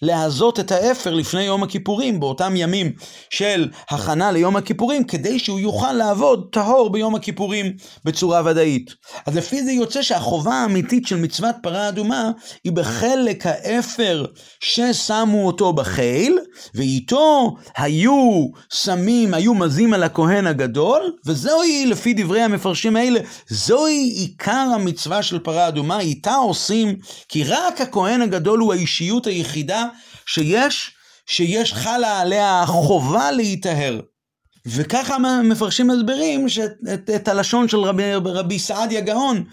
להזות 0.03 0.61
את 0.61 0.73
האפר 0.73 1.15
לפני 1.15 1.43
יום 1.43 1.63
הכיפורים, 1.63 2.21
באותם 2.21 2.57
ימים 2.57 2.93
של 3.31 3.69
הכנה 3.91 4.33
ליום 4.33 4.57
הכיפורים, 4.57 5.05
כדי 5.05 5.39
שהוא 5.39 5.61
יוכל 5.61 5.93
לעבוד 5.93 6.49
טהור 6.53 6.91
ביום 6.91 7.15
הכיפורים 7.15 7.73
בצורה 8.05 8.43
ודאית. 8.45 8.95
אז 9.27 9.37
לפי 9.37 9.65
זה 9.65 9.73
יוצא 9.73 10.03
שהחובה 10.03 10.55
האמיתית 10.55 11.07
של 11.07 11.17
מצוות 11.17 11.55
פרה 11.63 11.89
אדומה 11.89 12.31
היא 12.65 12.73
בחלק 12.73 13.47
האפר 13.47 14.25
ששמו 14.61 15.47
אותו 15.47 15.73
בחיל, 15.73 16.39
ואיתו 16.75 17.57
היו 17.77 18.47
שמים, 18.73 19.35
היו 19.35 19.55
מזים 19.55 19.95
על 19.95 20.03
הכהן 20.03 20.47
הגדול, 20.47 21.13
וזוהי, 21.27 21.87
לפי 21.87 22.15
דברי 22.15 22.43
המפרשים 22.43 22.97
האלה, 22.97 23.21
זוהי 23.49 24.13
עיקר 24.17 24.69
המצווה 24.75 25.23
של 25.23 25.39
פרה 25.39 25.69
אדומה, 25.69 26.01
איתה 26.01 26.35
עושים, 26.35 26.97
כי 27.29 27.45
רק 27.45 27.81
הכהן 27.81 28.23
הגדול 28.23 28.61
הוא 28.61 28.73
האישיות 28.73 29.27
היחידה 29.27 29.84
שיש, 30.27 30.90
שיש 31.27 31.73
חלה 31.73 32.20
עליה 32.20 32.62
החובה 32.62 33.31
להיטהר. 33.31 34.01
וככה 34.66 35.16
מפרשים 35.44 35.90
הסברים 35.90 36.49
שאת, 36.49 36.73
את, 36.94 37.11
את 37.11 37.29
הלשון 37.29 37.68
של 37.68 37.79
רבי, 37.79 38.14
רבי 38.14 38.59
סעדיה 38.59 39.01
גאון, 39.01 39.44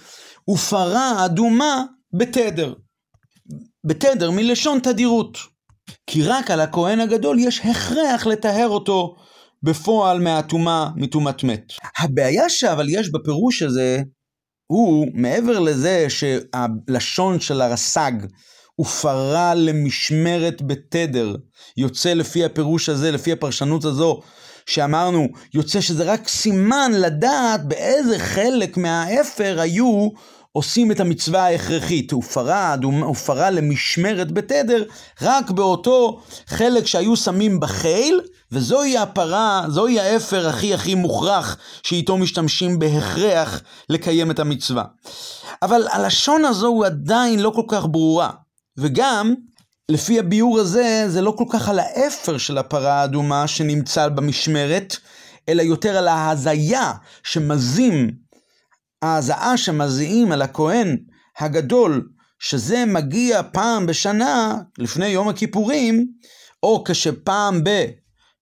ופרה 0.49 1.25
אדומה 1.25 1.83
בתדר. 2.13 2.73
בתדר 3.83 4.31
מלשון 4.31 4.79
תדירות. 4.79 5.37
כי 6.07 6.23
רק 6.23 6.51
על 6.51 6.59
הכהן 6.59 6.99
הגדול 6.99 7.39
יש 7.39 7.59
הכרח 7.59 8.27
לטהר 8.27 8.67
אותו 8.67 9.15
בפועל 9.63 10.19
מהטומאה, 10.19 10.89
מטומאת 10.95 11.43
מת. 11.43 11.73
הבעיה 11.97 12.49
שאבל 12.49 12.89
יש 12.89 13.11
בפירוש 13.11 13.61
הזה, 13.61 14.01
הוא 14.67 15.07
מעבר 15.13 15.59
לזה 15.59 16.05
שהלשון 16.09 17.39
של 17.39 17.61
הרס"ג 17.61 18.11
ופרה 18.79 19.55
למשמרת 19.55 20.61
בתדר. 20.61 21.35
יוצא 21.77 22.13
לפי 22.13 22.45
הפירוש 22.45 22.89
הזה, 22.89 23.11
לפי 23.11 23.31
הפרשנות 23.31 23.85
הזו, 23.85 24.19
שאמרנו, 24.65 25.27
יוצא 25.53 25.81
שזה 25.81 26.03
רק 26.13 26.27
סימן 26.27 26.91
לדעת 26.95 27.65
באיזה 27.65 28.19
חלק 28.19 28.77
מהאפר 28.77 29.59
היו 29.59 30.09
עושים 30.53 30.91
את 30.91 30.99
המצווה 30.99 31.45
ההכרחית, 31.45 32.13
ופרה, 32.13 32.75
ופרה 33.11 33.49
למשמרת 33.49 34.31
בתדר, 34.31 34.83
רק 35.21 35.51
באותו 35.51 36.21
חלק 36.47 36.87
שהיו 36.87 37.15
שמים 37.15 37.59
בחיל, 37.59 38.21
וזוהי 38.51 38.97
הפרה, 38.97 39.63
זוהי 39.67 39.99
האפר 39.99 40.47
הכי 40.47 40.73
הכי 40.73 40.95
מוכרח 40.95 41.57
שאיתו 41.83 42.17
משתמשים 42.17 42.79
בהכרח 42.79 43.61
לקיים 43.89 44.31
את 44.31 44.39
המצווה. 44.39 44.83
אבל 45.61 45.87
הלשון 45.91 46.45
הזו 46.45 46.67
הוא 46.67 46.85
עדיין 46.85 47.39
לא 47.39 47.51
כל 47.55 47.63
כך 47.67 47.85
ברורה. 47.85 48.29
וגם, 48.77 49.33
לפי 49.89 50.19
הביאור 50.19 50.59
הזה, 50.59 51.03
זה 51.07 51.21
לא 51.21 51.33
כל 51.37 51.45
כך 51.49 51.69
על 51.69 51.79
האפר 51.79 52.37
של 52.37 52.57
הפרה 52.57 52.93
האדומה 52.93 53.47
שנמצא 53.47 54.09
במשמרת, 54.09 54.97
אלא 55.49 55.61
יותר 55.61 55.97
על 55.97 56.07
ההזיה 56.07 56.93
שמזים, 57.23 58.11
ההזעה 59.01 59.57
שמזיעים 59.57 60.31
על 60.31 60.41
הכהן 60.41 60.97
הגדול, 61.39 62.09
שזה 62.39 62.85
מגיע 62.85 63.41
פעם 63.51 63.85
בשנה, 63.85 64.55
לפני 64.77 65.07
יום 65.07 65.29
הכיפורים, 65.29 66.07
או 66.63 66.83
כשפעם 66.83 67.63
ב... 67.63 67.85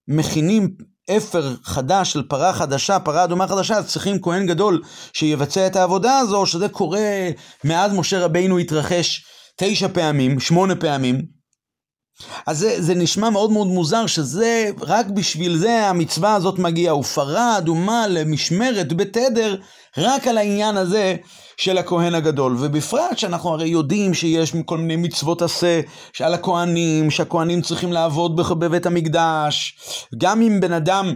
מכינים 0.10 0.76
אפר 1.18 1.56
חדש 1.64 2.14
של 2.14 2.24
פרה 2.24 2.54
חדשה, 2.54 3.00
פרה 3.00 3.24
אדומה 3.24 3.48
חדשה, 3.48 3.78
אז 3.78 3.88
צריכים 3.88 4.22
כהן 4.22 4.46
גדול 4.46 4.82
שיבצע 5.14 5.68
את 5.68 5.76
העבודה 5.76 6.18
הזו, 6.18 6.46
שזה 6.46 6.70
קורה 6.70 7.30
מאז 7.64 7.94
משה 7.94 8.20
רבינו 8.20 8.58
התרחש 8.58 9.26
תשע 9.60 9.88
פעמים, 9.88 10.40
שמונה 10.40 10.76
פעמים, 10.76 11.22
אז 12.48 12.58
זה, 12.58 12.82
זה 12.82 12.96
נשמע 12.96 13.30
מאוד 13.30 13.52
מאוד 13.52 13.68
מוזר 13.68 14.06
שזה, 14.06 14.70
רק 14.82 15.06
בשביל 15.06 15.58
זה 15.58 15.88
המצווה 15.88 16.36
הזאת 16.36 16.60
מגיעה. 16.60 16.96
ופרה 16.96 17.58
אדומה 17.58 18.08
למשמרת 18.08 18.94
בתדר, 18.94 19.56
רק 19.98 20.28
על 20.28 20.38
העניין 20.38 20.78
הזה 20.78 21.16
של 21.58 21.78
הכהן 21.78 22.16
הגדול. 22.16 22.56
ובפרט 22.60 23.18
שאנחנו 23.18 23.50
הרי 23.50 23.68
יודעים 23.68 24.14
שיש 24.14 24.56
כל 24.66 24.78
מיני 24.78 24.96
מצוות 24.96 25.42
עשה 25.42 25.82
שעל 26.14 26.34
הכהנים, 26.34 27.12
שהכהנים 27.12 27.62
צריכים 27.62 27.94
לעבוד 27.94 28.36
בבית 28.36 28.86
המקדש. 28.86 29.78
גם 30.18 30.42
אם 30.42 30.60
בן 30.60 30.74
אדם, 30.74 31.16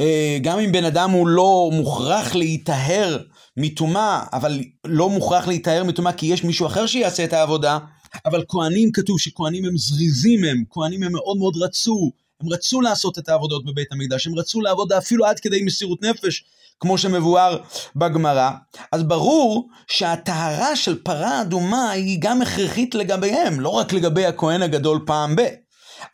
אה, 0.00 0.38
גם 0.42 0.58
אם 0.58 0.72
בן 0.72 0.84
אדם 0.84 1.10
הוא 1.10 1.28
לא 1.28 1.70
מוכרח 1.72 2.34
להיטהר 2.34 3.18
מטומאה, 3.58 4.24
אבל 4.32 4.60
לא 4.84 5.10
מוכרח 5.10 5.46
להיטהר 5.46 5.84
מטומאה 5.84 6.12
כי 6.12 6.26
יש 6.26 6.44
מישהו 6.44 6.66
אחר 6.66 6.86
שיעשה 6.86 7.24
את 7.24 7.32
העבודה, 7.32 7.78
אבל 8.26 8.44
כהנים 8.48 8.92
כתוב 8.92 9.20
שכהנים 9.20 9.64
הם 9.64 9.76
זריזים 9.76 10.44
הם, 10.44 10.64
כהנים 10.70 11.02
הם 11.02 11.12
מאוד 11.12 11.36
מאוד 11.36 11.56
רצו, 11.56 12.10
הם 12.42 12.52
רצו 12.52 12.80
לעשות 12.80 13.18
את 13.18 13.28
העבודות 13.28 13.64
בבית 13.64 13.92
המקדש, 13.92 14.26
הם 14.26 14.38
רצו 14.38 14.60
לעבוד 14.60 14.92
אפילו 14.92 15.26
עד 15.26 15.40
כדי 15.40 15.64
מסירות 15.64 16.02
נפש, 16.02 16.44
כמו 16.80 16.98
שמבואר 16.98 17.58
בגמרא. 17.96 18.50
אז 18.92 19.02
ברור 19.02 19.68
שהטהרה 19.90 20.76
של 20.76 21.02
פרה 21.02 21.42
אדומה 21.42 21.90
היא 21.90 22.18
גם 22.20 22.42
הכרחית 22.42 22.94
לגביהם, 22.94 23.60
לא 23.60 23.68
רק 23.68 23.92
לגבי 23.92 24.26
הכהן 24.26 24.62
הגדול 24.62 25.00
פעם 25.06 25.36
ב. 25.36 25.40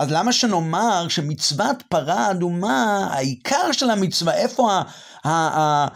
אז 0.01 0.11
למה 0.11 0.33
שנאמר 0.33 1.07
שמצוות 1.09 1.83
פרה 1.89 2.31
אדומה, 2.31 3.09
העיקר 3.13 3.73
של 3.73 3.91
המצווה, 3.91 4.35
איפה 4.35 4.73
ה... 4.73 4.83
ה, 5.25 5.31
ה 5.31 5.89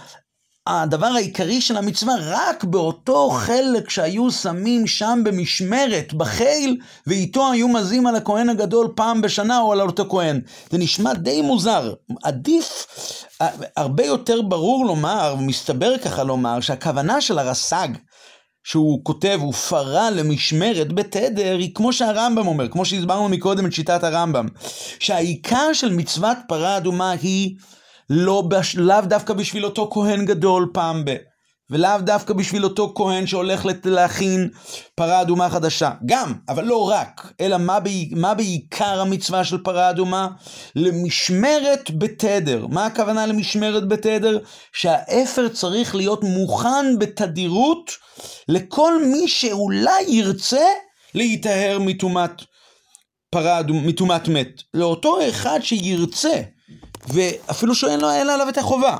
הדבר 0.69 1.07
העיקרי 1.07 1.61
של 1.61 1.77
המצווה 1.77 2.14
רק 2.21 2.64
באותו 2.64 3.31
חלק 3.31 3.91
שהיו 3.91 4.31
שמים 4.31 4.87
שם 4.87 5.21
במשמרת, 5.25 6.14
בחיל, 6.14 6.77
ואיתו 7.07 7.53
היו 7.53 7.69
מזים 7.69 8.07
על 8.07 8.16
הכהן 8.16 8.49
הגדול 8.49 8.89
פעם 8.95 9.23
בשנה 9.23 9.61
או 9.61 9.73
על 9.73 9.81
אותו 9.81 10.07
כהן. 10.11 10.41
זה 10.71 10.79
נשמע 10.79 11.14
די 11.14 11.43
מוזר. 11.43 11.95
עדיף, 12.23 12.87
הרבה 13.77 14.07
יותר 14.07 14.43
ברור 14.43 14.87
לומר, 14.87 15.35
מסתבר 15.39 15.99
ככה 15.99 16.25
לומר, 16.25 16.61
שהכוונה 16.61 17.21
של 17.21 17.39
הרס"ג, 17.39 17.89
שהוא 18.64 19.05
כותב, 19.05 19.39
הוא 19.43 19.53
פרה 19.53 20.11
למשמרת 20.11 20.93
בתדר, 20.93 21.57
היא 21.59 21.75
כמו 21.75 21.93
שהרמב"ם 21.93 22.47
אומר, 22.47 22.69
כמו 22.69 22.85
שהסברנו 22.85 23.29
מקודם 23.29 23.66
את 23.66 23.73
שיטת 23.73 24.05
הרמב"ם, 24.05 24.47
שהעיקר 24.99 25.73
של 25.73 25.93
מצוות 25.93 26.37
פרה 26.49 26.77
אדומה 26.77 27.11
היא 27.11 27.57
לא 28.11 28.43
בש... 28.49 28.77
לאו 28.77 29.01
דווקא 29.01 29.35
בשביל 29.35 29.65
אותו 29.65 29.91
כהן 29.93 30.25
גדול 30.25 30.71
פעם 30.73 31.05
ב... 31.05 31.17
ולאו 31.71 32.01
דווקא 32.01 32.35
בשביל 32.35 32.65
אותו 32.65 32.93
כהן 32.97 33.27
שהולך 33.27 33.67
להכין 33.85 34.49
פרה 34.95 35.21
אדומה 35.21 35.51
חדשה. 35.51 35.91
גם, 36.07 36.33
אבל 36.49 36.65
לא 36.65 36.89
רק, 36.89 37.33
אלא 37.41 37.59
מה, 37.59 37.81
ב... 37.81 37.89
מה 38.17 38.35
בעיקר 38.35 39.01
המצווה 39.01 39.45
של 39.45 39.59
פרה 39.59 39.91
אדומה? 39.91 40.29
למשמרת 40.77 41.91
בתדר. 41.99 42.67
מה 42.67 42.87
הכוונה 42.87 43.27
למשמרת 43.27 43.89
בתדר? 43.89 44.39
שהאפר 44.73 45.49
צריך 45.49 45.95
להיות 45.95 46.25
מוכן 46.25 46.99
בתדירות 46.99 47.93
לכל 48.49 49.05
מי 49.05 49.29
שאולי 49.29 50.03
ירצה 50.09 50.67
להיטהר 51.15 51.79
מטומאת 51.79 52.43
פרה 53.31 53.61
אדומה, 53.61 53.81
מטומאת 53.81 54.29
מת. 54.29 54.63
לאותו 54.75 55.29
אחד 55.29 55.61
שירצה. 55.63 56.43
ואפילו 57.13 57.75
שאין 57.75 58.01
לו 58.01 58.11
אלא 58.11 58.33
עליו 58.33 58.49
את 58.49 58.59
החובה. 58.59 58.97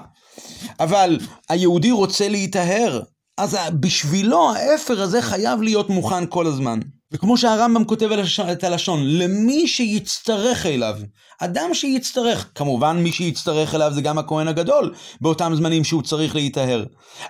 אבל 0.81 1.19
היהודי 1.49 1.91
רוצה 1.91 2.29
להיטהר, 2.29 3.03
אז 3.39 3.57
בשבילו 3.81 4.51
האפר 4.51 5.03
הזה 5.03 5.23
חייב 5.23 5.63
להיות 5.63 5.91
מוכן 5.91 6.27
כל 6.27 6.47
הזמן. 6.47 6.81
וכמו 7.13 7.37
שהרמב"ם 7.37 7.85
כותב 7.85 8.09
את 8.53 8.65
הלשון, 8.65 9.01
למי 9.05 9.69
שיצטרך 9.69 10.67
אליו. 10.67 10.97
אדם 11.41 11.75
שיצטרך, 11.75 12.51
כמובן 12.55 12.97
מי 12.97 13.13
שיצטרך 13.13 13.75
אליו 13.75 13.93
זה 13.95 14.01
גם 14.01 14.19
הכהן 14.19 14.49
הגדול, 14.49 14.95
באותם 15.21 15.53
זמנים 15.57 15.85
שהוא 15.85 16.03
צריך 16.03 16.35
להיטהר. 16.35 16.85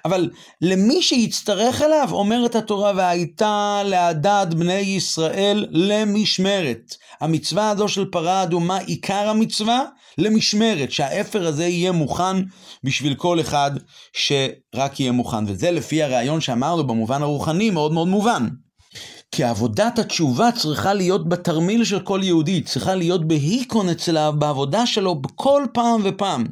אבל 0.05 0.31
למי 0.61 1.03
שיצטרך 1.03 1.83
אליו, 1.83 2.09
אומרת 2.13 2.55
התורה, 2.55 2.93
והייתה 2.97 3.83
להדד 3.85 4.47
בני 4.51 4.73
ישראל 4.73 5.67
למשמרת. 5.71 6.95
המצווה 7.21 7.71
הזו 7.71 7.89
של 7.89 8.05
פרה 8.05 8.43
אדומה, 8.43 8.79
עיקר 8.79 9.29
המצווה, 9.29 9.83
למשמרת, 10.19 10.93
שהאפר 10.93 11.47
הזה 11.47 11.67
יהיה 11.67 11.93
מוכן 11.93 12.37
בשביל 12.85 13.15
כל 13.15 13.41
אחד 13.41 13.71
שרק 14.13 15.01
יהיה 15.01 15.13
מוכן. 15.13 15.45
וזה 15.47 15.71
לפי 15.71 16.03
הרעיון 16.03 16.41
שאמרנו 16.41 16.87
במובן 16.87 17.23
הרוחני 17.23 17.71
מאוד 17.71 17.93
מאוד 17.93 18.09
מובן. 18.09 18.49
כי 19.33 19.45
עבודת 19.45 19.99
התשובה 19.99 20.53
צריכה 20.53 20.95
להיות 20.95 21.29
בתרמיל 21.29 21.85
של 21.85 22.01
כל 22.01 22.21
יהודי, 22.23 22.63
צריכה 22.63 22.95
להיות 22.95 23.29
בהיקון 23.29 23.89
אצלה, 23.89 24.31
בעבודה 24.31 24.87
שלו 24.87 25.15
בכל 25.15 25.67
פעם 25.73 26.01
ופעם. 26.05 26.45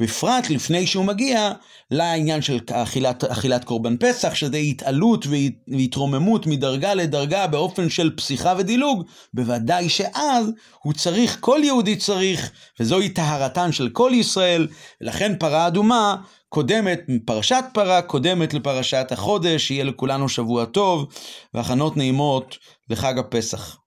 בפרט 0.00 0.50
לפני 0.50 0.86
שהוא 0.86 1.04
מגיע 1.04 1.52
לעניין 1.90 2.42
של 2.42 2.58
אכילת, 2.72 3.24
אכילת 3.24 3.64
קורבן 3.64 3.96
פסח, 3.96 4.34
שזה 4.34 4.56
התעלות 4.56 5.26
והתרוממות 5.68 6.46
מדרגה 6.46 6.94
לדרגה 6.94 7.46
באופן 7.46 7.88
של 7.90 8.16
פסיכה 8.16 8.54
ודילוג, 8.58 9.04
בוודאי 9.34 9.88
שאז 9.88 10.50
הוא 10.82 10.92
צריך, 10.92 11.36
כל 11.40 11.60
יהודי 11.64 11.96
צריך, 11.96 12.50
וזוהי 12.80 13.08
טהרתן 13.08 13.72
של 13.72 13.88
כל 13.88 14.10
ישראל, 14.14 14.68
ולכן 15.00 15.32
פרה 15.38 15.66
אדומה 15.66 16.16
קודמת, 16.52 17.00
פרשת 17.24 17.64
פרה 17.74 18.02
קודמת 18.02 18.54
לפרשת 18.54 19.06
החודש, 19.10 19.66
שיהיה 19.66 19.84
לכולנו 19.84 20.28
שבוע 20.28 20.64
טוב 20.64 21.06
והכנות 21.54 21.96
נעימות 21.96 22.58
לחג 22.90 23.18
הפסח. 23.18 23.81